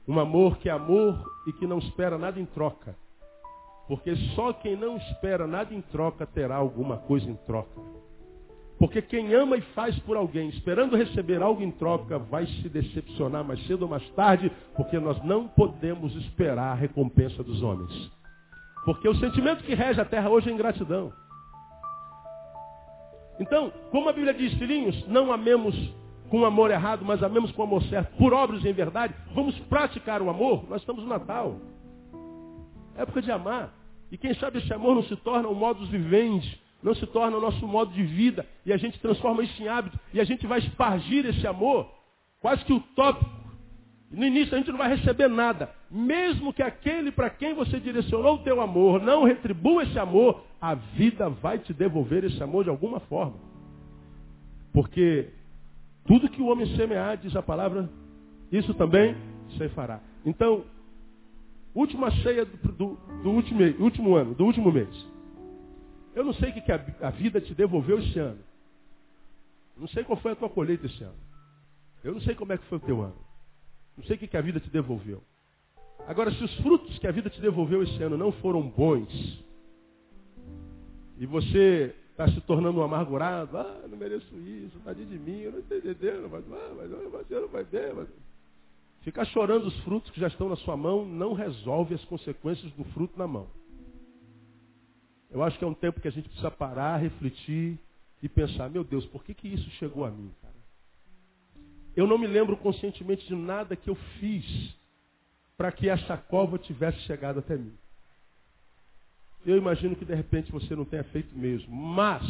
Um 0.06 0.18
amor 0.18 0.56
que 0.56 0.70
é 0.70 0.72
amor 0.72 1.30
e 1.46 1.52
que 1.52 1.66
não 1.66 1.76
espera 1.76 2.16
nada 2.16 2.40
em 2.40 2.46
troca. 2.46 2.96
Porque 3.86 4.16
só 4.34 4.54
quem 4.54 4.76
não 4.76 4.96
espera 4.96 5.46
nada 5.46 5.74
em 5.74 5.82
troca 5.82 6.24
terá 6.26 6.56
alguma 6.56 6.96
coisa 6.96 7.30
em 7.30 7.36
troca. 7.36 7.97
Porque 8.78 9.02
quem 9.02 9.34
ama 9.34 9.56
e 9.56 9.60
faz 9.60 9.98
por 10.00 10.16
alguém, 10.16 10.48
esperando 10.50 10.96
receber 10.96 11.42
algo 11.42 11.62
em 11.62 11.70
troca, 11.70 12.18
vai 12.18 12.46
se 12.46 12.68
decepcionar 12.68 13.44
mais 13.44 13.64
cedo 13.66 13.82
ou 13.82 13.88
mais 13.88 14.08
tarde, 14.10 14.52
porque 14.76 14.98
nós 15.00 15.22
não 15.24 15.48
podemos 15.48 16.14
esperar 16.14 16.72
a 16.72 16.74
recompensa 16.74 17.42
dos 17.42 17.60
homens. 17.60 18.10
Porque 18.84 19.08
o 19.08 19.16
sentimento 19.16 19.64
que 19.64 19.74
rege 19.74 20.00
a 20.00 20.04
terra 20.04 20.30
hoje 20.30 20.48
é 20.48 20.52
ingratidão. 20.52 21.12
Então, 23.40 23.72
como 23.90 24.08
a 24.08 24.12
Bíblia 24.12 24.32
diz, 24.32 24.52
filhinhos, 24.54 25.06
não 25.08 25.32
amemos 25.32 25.74
com 26.30 26.44
amor 26.44 26.70
errado, 26.70 27.04
mas 27.04 27.22
amemos 27.22 27.50
com 27.52 27.62
amor 27.62 27.82
certo, 27.84 28.16
por 28.16 28.32
obras 28.32 28.64
em 28.64 28.72
verdade, 28.72 29.14
vamos 29.34 29.58
praticar 29.60 30.20
o 30.20 30.28
amor, 30.28 30.68
nós 30.68 30.82
estamos 30.82 31.02
no 31.02 31.08
Natal. 31.08 31.56
É 32.96 33.02
época 33.02 33.22
de 33.22 33.30
amar. 33.30 33.72
E 34.10 34.18
quem 34.18 34.34
sabe 34.34 34.58
esse 34.58 34.72
amor 34.72 34.94
não 34.94 35.02
se 35.02 35.16
torna 35.16 35.48
um 35.48 35.54
modus 35.54 35.88
vivendi, 35.88 36.60
não 36.82 36.94
se 36.94 37.06
torna 37.06 37.36
o 37.36 37.40
nosso 37.40 37.66
modo 37.66 37.92
de 37.92 38.02
vida, 38.02 38.46
e 38.64 38.72
a 38.72 38.76
gente 38.76 38.98
transforma 39.00 39.42
isso 39.42 39.62
em 39.62 39.68
hábito, 39.68 39.98
e 40.12 40.20
a 40.20 40.24
gente 40.24 40.46
vai 40.46 40.60
espargir 40.60 41.26
esse 41.26 41.46
amor, 41.46 41.90
quase 42.40 42.64
que 42.64 42.72
utópico. 42.72 43.38
No 44.10 44.24
início 44.24 44.54
a 44.54 44.58
gente 44.58 44.70
não 44.70 44.78
vai 44.78 44.88
receber 44.88 45.28
nada. 45.28 45.70
Mesmo 45.90 46.52
que 46.52 46.62
aquele 46.62 47.12
para 47.12 47.28
quem 47.28 47.52
você 47.52 47.78
direcionou 47.78 48.36
o 48.36 48.42
teu 48.42 48.60
amor 48.60 49.02
não 49.02 49.24
retribua 49.24 49.82
esse 49.82 49.98
amor, 49.98 50.42
a 50.60 50.74
vida 50.74 51.28
vai 51.28 51.58
te 51.58 51.74
devolver 51.74 52.24
esse 52.24 52.42
amor 52.42 52.64
de 52.64 52.70
alguma 52.70 53.00
forma. 53.00 53.36
Porque 54.72 55.28
tudo 56.06 56.30
que 56.30 56.40
o 56.40 56.46
homem 56.46 56.74
semear, 56.74 57.18
diz 57.18 57.36
a 57.36 57.42
palavra, 57.42 57.90
isso 58.50 58.72
também 58.74 59.14
se 59.58 59.68
fará. 59.70 60.00
Então, 60.24 60.64
última 61.74 62.10
ceia 62.22 62.46
do, 62.46 62.72
do, 62.72 62.98
do 63.22 63.30
último, 63.30 63.60
último, 63.78 64.16
ano, 64.16 64.34
do 64.34 64.44
último 64.44 64.72
mês. 64.72 64.88
Eu 66.14 66.24
não 66.24 66.32
sei 66.34 66.50
o 66.50 66.52
que, 66.52 66.72
a, 66.72 67.10
vida 67.10 67.40
te 67.40 67.54
devolveu 67.54 67.98
esse 67.98 68.18
ano. 68.18 68.40
Não 69.76 69.88
sei 69.88 70.02
qual 70.04 70.18
foi 70.20 70.32
a 70.32 70.36
tua 70.36 70.48
colheita 70.48 70.86
esse 70.86 71.02
ano. 71.02 71.18
Eu 72.02 72.14
não 72.14 72.20
sei 72.20 72.34
como 72.34 72.52
é 72.52 72.58
que 72.58 72.66
foi 72.66 72.78
o 72.78 72.80
teu 72.80 73.02
ano. 73.02 73.16
Não 73.96 74.04
sei 74.04 74.16
o 74.16 74.18
que, 74.18 74.36
a 74.36 74.40
vida 74.40 74.60
te 74.60 74.70
devolveu. 74.70 75.22
Agora, 76.06 76.30
se 76.32 76.42
os 76.42 76.54
frutos 76.58 76.98
que 76.98 77.06
a 77.06 77.12
vida 77.12 77.28
te 77.28 77.40
devolveu 77.40 77.82
esse 77.82 78.02
ano 78.02 78.16
não 78.16 78.32
foram 78.32 78.62
bons, 78.62 79.44
e 81.18 81.26
você 81.26 81.94
está 82.10 82.28
se 82.28 82.40
tornando 82.40 82.80
um 82.80 82.82
amargurado. 82.82 83.56
Ah, 83.56 83.84
não 83.88 83.96
mereço 83.96 84.34
isso, 84.36 84.78
tadinho 84.84 85.06
de 85.06 85.18
mim, 85.18 85.38
eu 85.40 85.52
não 85.52 85.58
entendendo, 85.60 86.28
mas, 86.28 86.44
ah, 86.50 86.74
mas, 86.76 86.90
mas 86.90 87.30
não 87.30 87.48
vai 87.48 87.64
bem. 87.64 87.92
Mas... 87.94 88.08
Ficar 89.02 89.24
chorando 89.26 89.66
os 89.66 89.78
frutos 89.80 90.10
que 90.10 90.20
já 90.20 90.26
estão 90.26 90.48
na 90.48 90.56
sua 90.56 90.76
mão 90.76 91.04
não 91.04 91.32
resolve 91.32 91.94
as 91.94 92.04
consequências 92.04 92.72
do 92.72 92.84
fruto 92.86 93.16
na 93.16 93.26
mão. 93.26 93.46
Eu 95.30 95.42
acho 95.42 95.58
que 95.58 95.64
é 95.64 95.68
um 95.68 95.74
tempo 95.74 96.00
que 96.00 96.08
a 96.08 96.12
gente 96.12 96.28
precisa 96.28 96.50
parar, 96.50 96.96
refletir 96.96 97.78
e 98.22 98.28
pensar, 98.28 98.68
meu 98.70 98.82
Deus, 98.82 99.04
por 99.06 99.22
que, 99.22 99.34
que 99.34 99.48
isso 99.48 99.68
chegou 99.72 100.04
a 100.04 100.10
mim, 100.10 100.30
cara? 100.40 100.54
Eu 101.94 102.06
não 102.06 102.16
me 102.16 102.26
lembro 102.26 102.56
conscientemente 102.56 103.26
de 103.26 103.34
nada 103.34 103.76
que 103.76 103.90
eu 103.90 103.94
fiz 104.18 104.74
para 105.56 105.72
que 105.72 105.88
essa 105.88 106.16
cova 106.16 106.56
tivesse 106.58 106.98
chegado 107.00 107.40
até 107.40 107.56
mim. 107.56 107.74
Eu 109.44 109.56
imagino 109.56 109.96
que 109.96 110.04
de 110.04 110.14
repente 110.14 110.52
você 110.52 110.74
não 110.76 110.84
tenha 110.84 111.04
feito 111.04 111.36
mesmo. 111.36 111.74
Mas, 111.74 112.22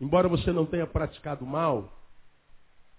embora 0.00 0.28
você 0.28 0.52
não 0.52 0.64
tenha 0.64 0.86
praticado 0.86 1.44
mal, 1.44 1.92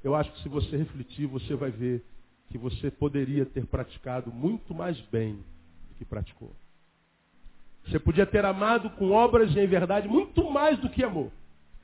eu 0.04 0.16
acho 0.16 0.32
que 0.34 0.44
se 0.44 0.50
você 0.50 0.78
refletir, 0.78 1.26
você 1.26 1.56
vai 1.56 1.72
ver 1.72 2.04
que 2.50 2.58
você 2.58 2.92
poderia 2.92 3.46
ter 3.46 3.66
praticado 3.66 4.32
muito 4.32 4.74
mais 4.76 5.00
bem 5.08 5.36
do 5.90 5.96
que 5.98 6.06
praticou. 6.06 6.54
Você 7.86 8.00
podia 8.00 8.26
ter 8.26 8.46
amado 8.46 8.90
com 8.92 9.12
obras 9.12 9.56
em 9.56 9.68
verdade 9.68 10.08
muito 10.08 10.50
mais 10.50 10.80
do 10.80 10.90
que 10.90 11.04
amor. 11.04 11.32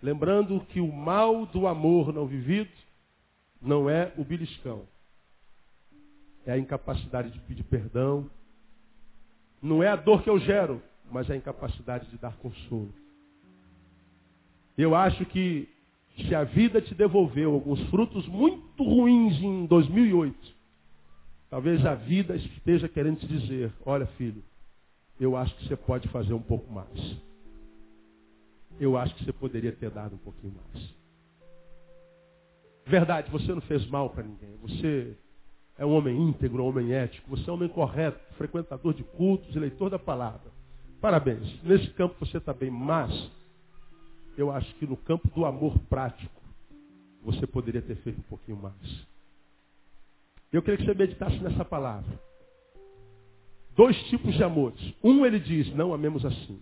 Lembrando 0.02 0.62
que 0.70 0.80
o 0.80 0.92
mal 0.92 1.46
do 1.46 1.68
amor 1.68 2.14
não 2.14 2.26
vivido 2.26 2.72
não 3.62 3.90
é 3.90 4.14
o 4.18 4.24
beliscão. 4.24 4.84
É 6.46 6.54
a 6.54 6.58
incapacidade 6.58 7.30
de 7.32 7.40
pedir 7.42 7.64
perdão. 7.64 8.30
Não 9.62 9.84
é 9.84 9.90
a 9.90 9.98
dor 9.98 10.24
que 10.24 10.30
eu 10.30 10.40
gero, 10.40 10.82
mas 11.12 11.30
a 11.30 11.36
incapacidade 11.36 12.08
de 12.08 12.18
dar 12.18 12.36
consolo. 12.38 12.94
Eu 14.78 14.96
acho 14.96 15.26
que 15.26 15.68
se 16.16 16.34
a 16.34 16.46
vida 16.46 16.82
te 16.82 16.96
devolveu 16.96 17.54
alguns 17.54 17.82
frutos 17.90 18.26
muito 18.28 18.84
ruins 18.84 19.38
em 19.42 19.66
2008, 19.66 20.56
talvez 21.50 21.86
a 21.86 21.96
vida 21.96 22.36
esteja 22.36 22.88
querendo 22.88 23.20
te 23.20 23.28
dizer: 23.28 23.74
olha, 23.86 24.06
filho, 24.18 24.42
eu 25.20 25.36
acho 25.36 25.56
que 25.58 25.68
você 25.68 25.76
pode 25.76 26.08
fazer 26.10 26.34
um 26.34 26.42
pouco 26.42 26.72
mais. 26.72 27.18
Eu 28.80 28.98
acho 28.98 29.14
que 29.16 29.26
você 29.26 29.34
poderia 29.34 29.74
ter 29.74 29.90
dado 29.90 30.16
um 30.16 30.20
pouquinho 30.20 30.54
mais. 30.54 30.96
Verdade, 32.86 33.30
você 33.30 33.54
não 33.54 33.62
fez 33.62 33.86
mal 33.88 34.10
para 34.10 34.24
ninguém. 34.24 34.56
Você 34.62 35.16
é 35.78 35.86
um 35.86 35.94
homem 35.94 36.18
íntegro, 36.30 36.64
um 36.64 36.68
homem 36.68 36.94
ético. 36.94 37.30
Você 37.30 37.50
é 37.50 37.52
um 37.52 37.56
homem 37.56 37.70
correto, 37.70 38.20
frequentador 38.36 38.94
de 38.94 39.04
cultos, 39.04 39.54
leitor 39.56 39.90
da 39.90 40.00
palavra. 40.00 40.52
Parabéns. 41.02 41.62
Nesse 41.64 41.90
campo 41.92 42.16
você 42.20 42.38
está 42.38 42.54
bem, 42.54 42.72
mas 42.72 43.30
eu 44.38 44.52
acho 44.52 44.74
que 44.76 44.88
no 44.88 44.96
campo 44.96 45.28
do 45.30 45.46
amor 45.46 45.78
prático 45.90 46.42
você 47.22 47.46
poderia 47.46 47.82
ter 47.82 47.96
feito 47.98 48.20
um 48.20 48.24
pouquinho 48.24 48.58
mais. 48.58 49.08
Eu 50.52 50.62
queria 50.62 50.78
que 50.78 50.86
você 50.86 50.94
meditasse 50.94 51.38
nessa 51.40 51.66
palavra. 51.66 52.29
Dois 53.80 53.96
tipos 54.10 54.36
de 54.36 54.44
amores. 54.44 54.94
Um 55.02 55.26
ele 55.26 55.40
diz, 55.40 55.74
não 55.74 55.94
amemos 55.94 56.26
assim. 56.26 56.60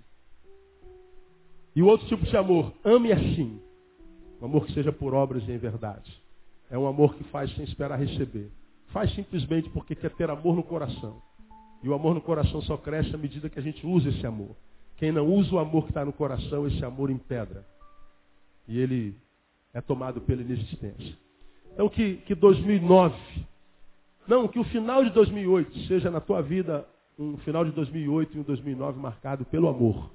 E 1.75 1.81
o 1.81 1.87
outro 1.87 2.05
tipo 2.05 2.23
de 2.23 2.37
amor, 2.37 2.71
ame 2.85 3.11
assim. 3.11 3.59
Um 4.39 4.45
amor 4.45 4.67
que 4.67 4.73
seja 4.73 4.91
por 4.91 5.15
obras 5.15 5.41
e 5.47 5.51
em 5.51 5.57
verdade. 5.57 6.15
É 6.69 6.77
um 6.77 6.85
amor 6.85 7.15
que 7.15 7.23
faz 7.23 7.51
sem 7.55 7.63
esperar 7.63 7.97
receber. 7.97 8.51
Faz 8.89 9.11
simplesmente 9.15 9.67
porque 9.71 9.95
quer 9.95 10.11
ter 10.11 10.29
amor 10.29 10.55
no 10.55 10.61
coração. 10.61 11.19
E 11.81 11.89
o 11.89 11.95
amor 11.95 12.13
no 12.13 12.21
coração 12.21 12.61
só 12.61 12.77
cresce 12.77 13.15
à 13.15 13.17
medida 13.17 13.49
que 13.49 13.57
a 13.57 13.63
gente 13.63 13.83
usa 13.83 14.09
esse 14.09 14.27
amor. 14.27 14.55
Quem 14.97 15.11
não 15.11 15.25
usa 15.25 15.55
o 15.55 15.57
amor 15.57 15.85
que 15.85 15.89
está 15.89 16.05
no 16.05 16.13
coração, 16.13 16.67
esse 16.67 16.85
amor 16.85 17.09
empedra. 17.09 17.65
E 18.67 18.77
ele 18.77 19.15
é 19.73 19.81
tomado 19.81 20.21
pela 20.21 20.43
inexistência. 20.43 21.17
Então 21.73 21.89
que, 21.89 22.17
que 22.17 22.35
2009, 22.35 23.15
não, 24.27 24.47
que 24.47 24.59
o 24.59 24.63
final 24.65 25.03
de 25.03 25.09
2008 25.09 25.79
seja 25.87 26.11
na 26.11 26.21
tua 26.21 26.43
vida 26.43 26.87
um 27.17 27.37
final 27.37 27.65
de 27.65 27.71
2008 27.71 28.37
e 28.37 28.39
um 28.39 28.43
2009 28.43 28.99
marcado 28.99 29.45
pelo 29.45 29.67
amor. 29.67 30.11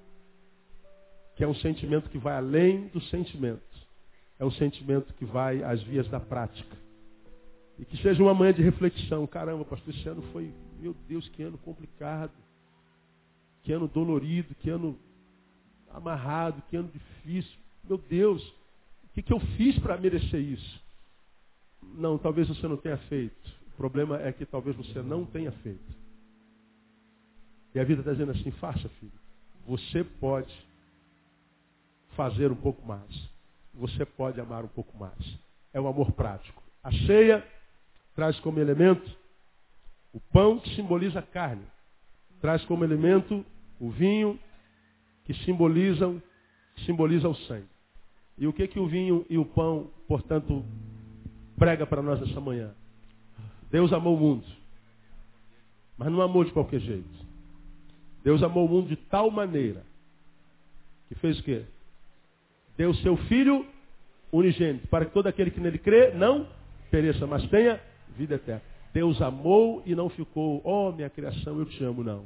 que 1.34 1.42
é 1.42 1.48
um 1.48 1.54
sentimento 1.54 2.10
que 2.10 2.18
vai 2.18 2.36
além 2.36 2.88
do 2.88 3.00
sentimento. 3.00 3.62
É 4.38 4.44
um 4.44 4.50
sentimento 4.50 5.14
que 5.14 5.24
vai 5.24 5.62
às 5.62 5.82
vias 5.82 6.06
da 6.08 6.20
prática. 6.20 6.76
E 7.78 7.84
que 7.86 7.96
seja 8.02 8.22
uma 8.22 8.34
manhã 8.34 8.52
de 8.52 8.62
reflexão. 8.62 9.26
Caramba, 9.26 9.64
pastor, 9.64 9.94
esse 9.94 10.06
ano 10.06 10.22
foi, 10.30 10.52
meu 10.78 10.94
Deus, 11.08 11.26
que 11.30 11.42
ano 11.42 11.56
complicado. 11.58 12.32
Que 13.62 13.72
ano 13.72 13.88
dolorido, 13.88 14.54
que 14.56 14.68
ano 14.68 14.98
amarrado, 15.90 16.62
que 16.68 16.76
ano 16.76 16.90
difícil. 16.92 17.58
Meu 17.88 17.96
Deus, 17.96 18.46
o 19.04 19.08
que, 19.14 19.22
que 19.22 19.32
eu 19.32 19.40
fiz 19.56 19.78
para 19.78 19.96
merecer 19.96 20.40
isso? 20.40 20.82
Não, 21.94 22.18
talvez 22.18 22.46
você 22.46 22.68
não 22.68 22.76
tenha 22.76 22.98
feito. 23.08 23.50
O 23.68 23.76
problema 23.76 24.20
é 24.20 24.32
que 24.32 24.44
talvez 24.44 24.76
você 24.76 25.00
não 25.00 25.24
tenha 25.24 25.50
feito. 25.50 26.01
E 27.74 27.80
a 27.80 27.84
vida 27.84 28.00
está 28.00 28.12
dizendo 28.12 28.32
assim, 28.32 28.50
faça, 28.52 28.88
filho. 29.00 29.12
Você 29.66 30.04
pode 30.04 30.52
fazer 32.16 32.50
um 32.50 32.56
pouco 32.56 32.86
mais. 32.86 33.30
Você 33.74 34.04
pode 34.04 34.40
amar 34.40 34.64
um 34.64 34.68
pouco 34.68 34.96
mais. 34.98 35.38
É 35.72 35.80
o 35.80 35.86
amor 35.86 36.12
prático. 36.12 36.62
A 36.82 36.92
ceia 37.06 37.46
traz 38.14 38.38
como 38.40 38.60
elemento 38.60 39.10
o 40.12 40.20
pão 40.20 40.58
que 40.58 40.74
simboliza 40.74 41.20
a 41.20 41.22
carne. 41.22 41.64
Traz 42.40 42.64
como 42.66 42.84
elemento 42.84 43.44
o 43.80 43.90
vinho 43.90 44.38
que 45.24 45.32
simboliza 45.44 46.08
o 47.28 47.34
sangue. 47.46 47.68
E 48.36 48.46
o 48.46 48.52
que 48.52 48.66
que 48.68 48.78
o 48.78 48.86
vinho 48.86 49.24
e 49.30 49.38
o 49.38 49.44
pão, 49.44 49.90
portanto, 50.06 50.64
prega 51.56 51.86
para 51.86 52.02
nós 52.02 52.20
essa 52.22 52.40
manhã? 52.40 52.74
Deus 53.70 53.92
amou 53.92 54.16
o 54.16 54.20
mundo, 54.20 54.46
mas 55.96 56.10
não 56.10 56.20
amou 56.20 56.44
de 56.44 56.52
qualquer 56.52 56.80
jeito. 56.80 57.31
Deus 58.24 58.42
amou 58.42 58.66
o 58.66 58.68
mundo 58.68 58.88
de 58.88 58.96
tal 58.96 59.30
maneira 59.30 59.82
que 61.08 61.14
fez 61.16 61.38
o 61.38 61.42
quê? 61.42 61.64
Deu 62.76 62.94
seu 62.94 63.16
Filho 63.28 63.66
unigênito, 64.32 64.88
para 64.88 65.04
que 65.04 65.12
todo 65.12 65.26
aquele 65.26 65.50
que 65.50 65.60
nele 65.60 65.78
crê 65.78 66.12
não 66.12 66.46
pereça, 66.90 67.26
mas 67.26 67.46
tenha 67.50 67.78
vida 68.16 68.36
eterna. 68.36 68.62
Deus 68.92 69.20
amou 69.20 69.82
e 69.84 69.94
não 69.94 70.08
ficou, 70.08 70.60
ó 70.64 70.88
oh, 70.88 70.92
minha 70.92 71.10
criação, 71.10 71.58
eu 71.58 71.66
te 71.66 71.82
amo, 71.84 72.02
não. 72.02 72.24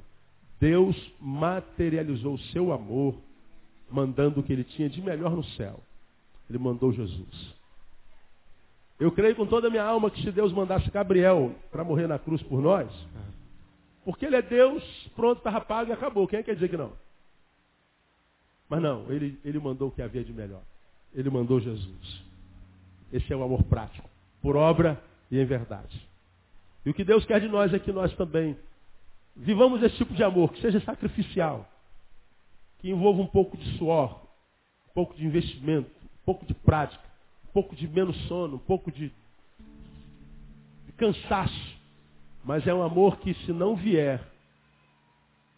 Deus 0.61 0.97
materializou 1.21 2.35
o 2.35 2.39
seu 2.39 2.73
amor, 2.73 3.15
mandando 3.91 4.41
o 4.41 4.43
que 4.43 4.53
ele 4.53 4.65
tinha 4.65 4.89
de 4.89 5.01
melhor 5.03 5.33
no 5.33 5.45
céu. 5.45 5.81
Ele 6.49 6.59
mandou 6.59 6.93
Jesus. 6.93 7.55
Eu 8.99 9.13
creio 9.13 9.37
com 9.37 9.47
toda 9.47 9.67
a 9.69 9.71
minha 9.71 9.85
alma 9.85 10.11
que 10.11 10.23
se 10.23 10.33
Deus 10.33 10.53
mandasse 10.53 10.91
Gabriel 10.91 11.55
para 11.71 11.85
morrer 11.85 12.07
na 12.07 12.19
cruz 12.19 12.43
por 12.45 12.63
nós, 12.63 12.91
porque 14.07 14.25
ele 14.25 14.37
é 14.37 14.43
Deus, 14.43 14.85
pronto, 15.17 15.39
estava 15.39 15.61
pago 15.61 15.91
e 15.91 15.93
acabou. 15.93 16.29
Quem 16.29 16.39
é 16.39 16.43
quer 16.45 16.55
dizer 16.55 16.69
que 16.69 16.77
não? 16.77 16.93
Mas 18.69 18.81
não, 18.81 19.11
ele, 19.11 19.37
ele 19.45 19.59
mandou 19.59 19.89
o 19.89 19.91
que 19.91 20.01
havia 20.01 20.23
de 20.23 20.33
melhor. 20.33 20.63
Ele 21.13 21.29
mandou 21.29 21.59
Jesus. 21.59 22.25
Esse 23.13 23.33
é 23.33 23.37
o 23.37 23.43
amor 23.43 23.65
prático, 23.65 24.09
por 24.41 24.55
obra 24.55 25.03
e 25.29 25.41
em 25.41 25.45
verdade. 25.45 26.09
E 26.85 26.91
o 26.91 26.95
que 26.95 27.03
Deus 27.03 27.25
quer 27.25 27.41
de 27.41 27.49
nós 27.49 27.75
é 27.75 27.81
que 27.81 27.91
nós 27.91 28.15
também 28.15 28.57
vivamos 29.35 29.83
esse 29.83 29.97
tipo 29.97 30.15
de 30.15 30.23
amor, 30.23 30.53
que 30.53 30.61
seja 30.61 30.79
sacrificial, 30.83 31.69
que 32.79 32.89
envolva 32.89 33.23
um 33.23 33.27
pouco 33.27 33.57
de 33.57 33.77
suor, 33.77 34.23
um 34.89 34.95
pouco 34.95 35.17
de 35.17 35.27
investimento, 35.27 35.91
um 35.91 36.25
pouco 36.25 36.47
de 36.47 36.55
prática, 36.55 37.03
um 37.49 37.53
pouco 37.53 37.75
de 37.75 37.89
menos 37.89 38.17
sono, 38.29 38.55
um 38.55 38.61
pouco 38.61 38.93
de, 38.93 39.13
de 40.87 40.93
cansaço. 40.93 41.76
Mas 42.47 42.67
é 42.67 42.73
um 42.73 42.83
amor 42.83 43.19
que, 43.19 43.35
se 43.45 43.53
não 43.53 43.77
vier 43.77 44.25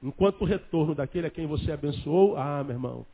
Enquanto 0.02 0.42
o 0.42 0.44
retorno 0.44 0.94
daquele 0.94 1.26
a 1.26 1.30
quem 1.30 1.46
você 1.46 1.72
abençoou, 1.72 2.36
ah, 2.36 2.62
meu 2.62 2.76
irmão, 2.76 3.06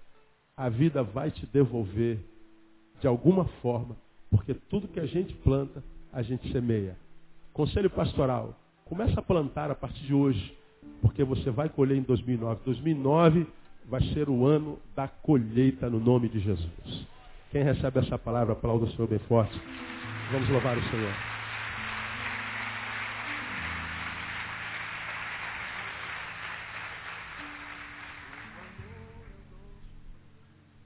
a 0.57 0.69
vida 0.69 1.03
vai 1.03 1.31
te 1.31 1.47
devolver 1.47 2.19
de 3.01 3.07
alguma 3.07 3.47
forma, 3.63 3.97
porque 4.31 4.55
tudo 4.55 4.89
que 4.89 5.01
a 5.01 5.07
gente 5.07 5.33
planta, 5.37 5.83
a 6.13 6.23
gente 6.23 6.51
semeia. 6.53 6.97
Conselho 7.53 7.89
pastoral, 7.89 8.55
começa 8.85 9.19
a 9.19 9.23
plantar 9.23 9.71
a 9.71 9.75
partir 9.75 10.05
de 10.05 10.15
hoje, 10.15 10.57
porque 11.01 11.25
você 11.25 11.51
vai 11.51 11.69
colher 11.69 11.97
em 11.97 12.03
2009. 12.03 12.61
2009 12.65 13.47
vai 13.87 14.03
ser 14.13 14.29
o 14.29 14.47
ano 14.47 14.79
da 14.95 15.09
colheita 15.09 15.89
no 15.89 15.99
nome 15.99 16.29
de 16.29 16.39
Jesus. 16.41 17.07
Quem 17.51 17.63
recebe 17.63 18.01
essa 18.01 18.19
palavra, 18.19 18.53
aplauda 18.53 18.85
o 18.85 18.91
Senhor 18.91 19.09
bem 19.09 19.19
forte. 19.21 19.59
Vamos 20.31 20.49
louvar 20.51 20.77
o 20.77 20.91
Senhor. 20.91 21.34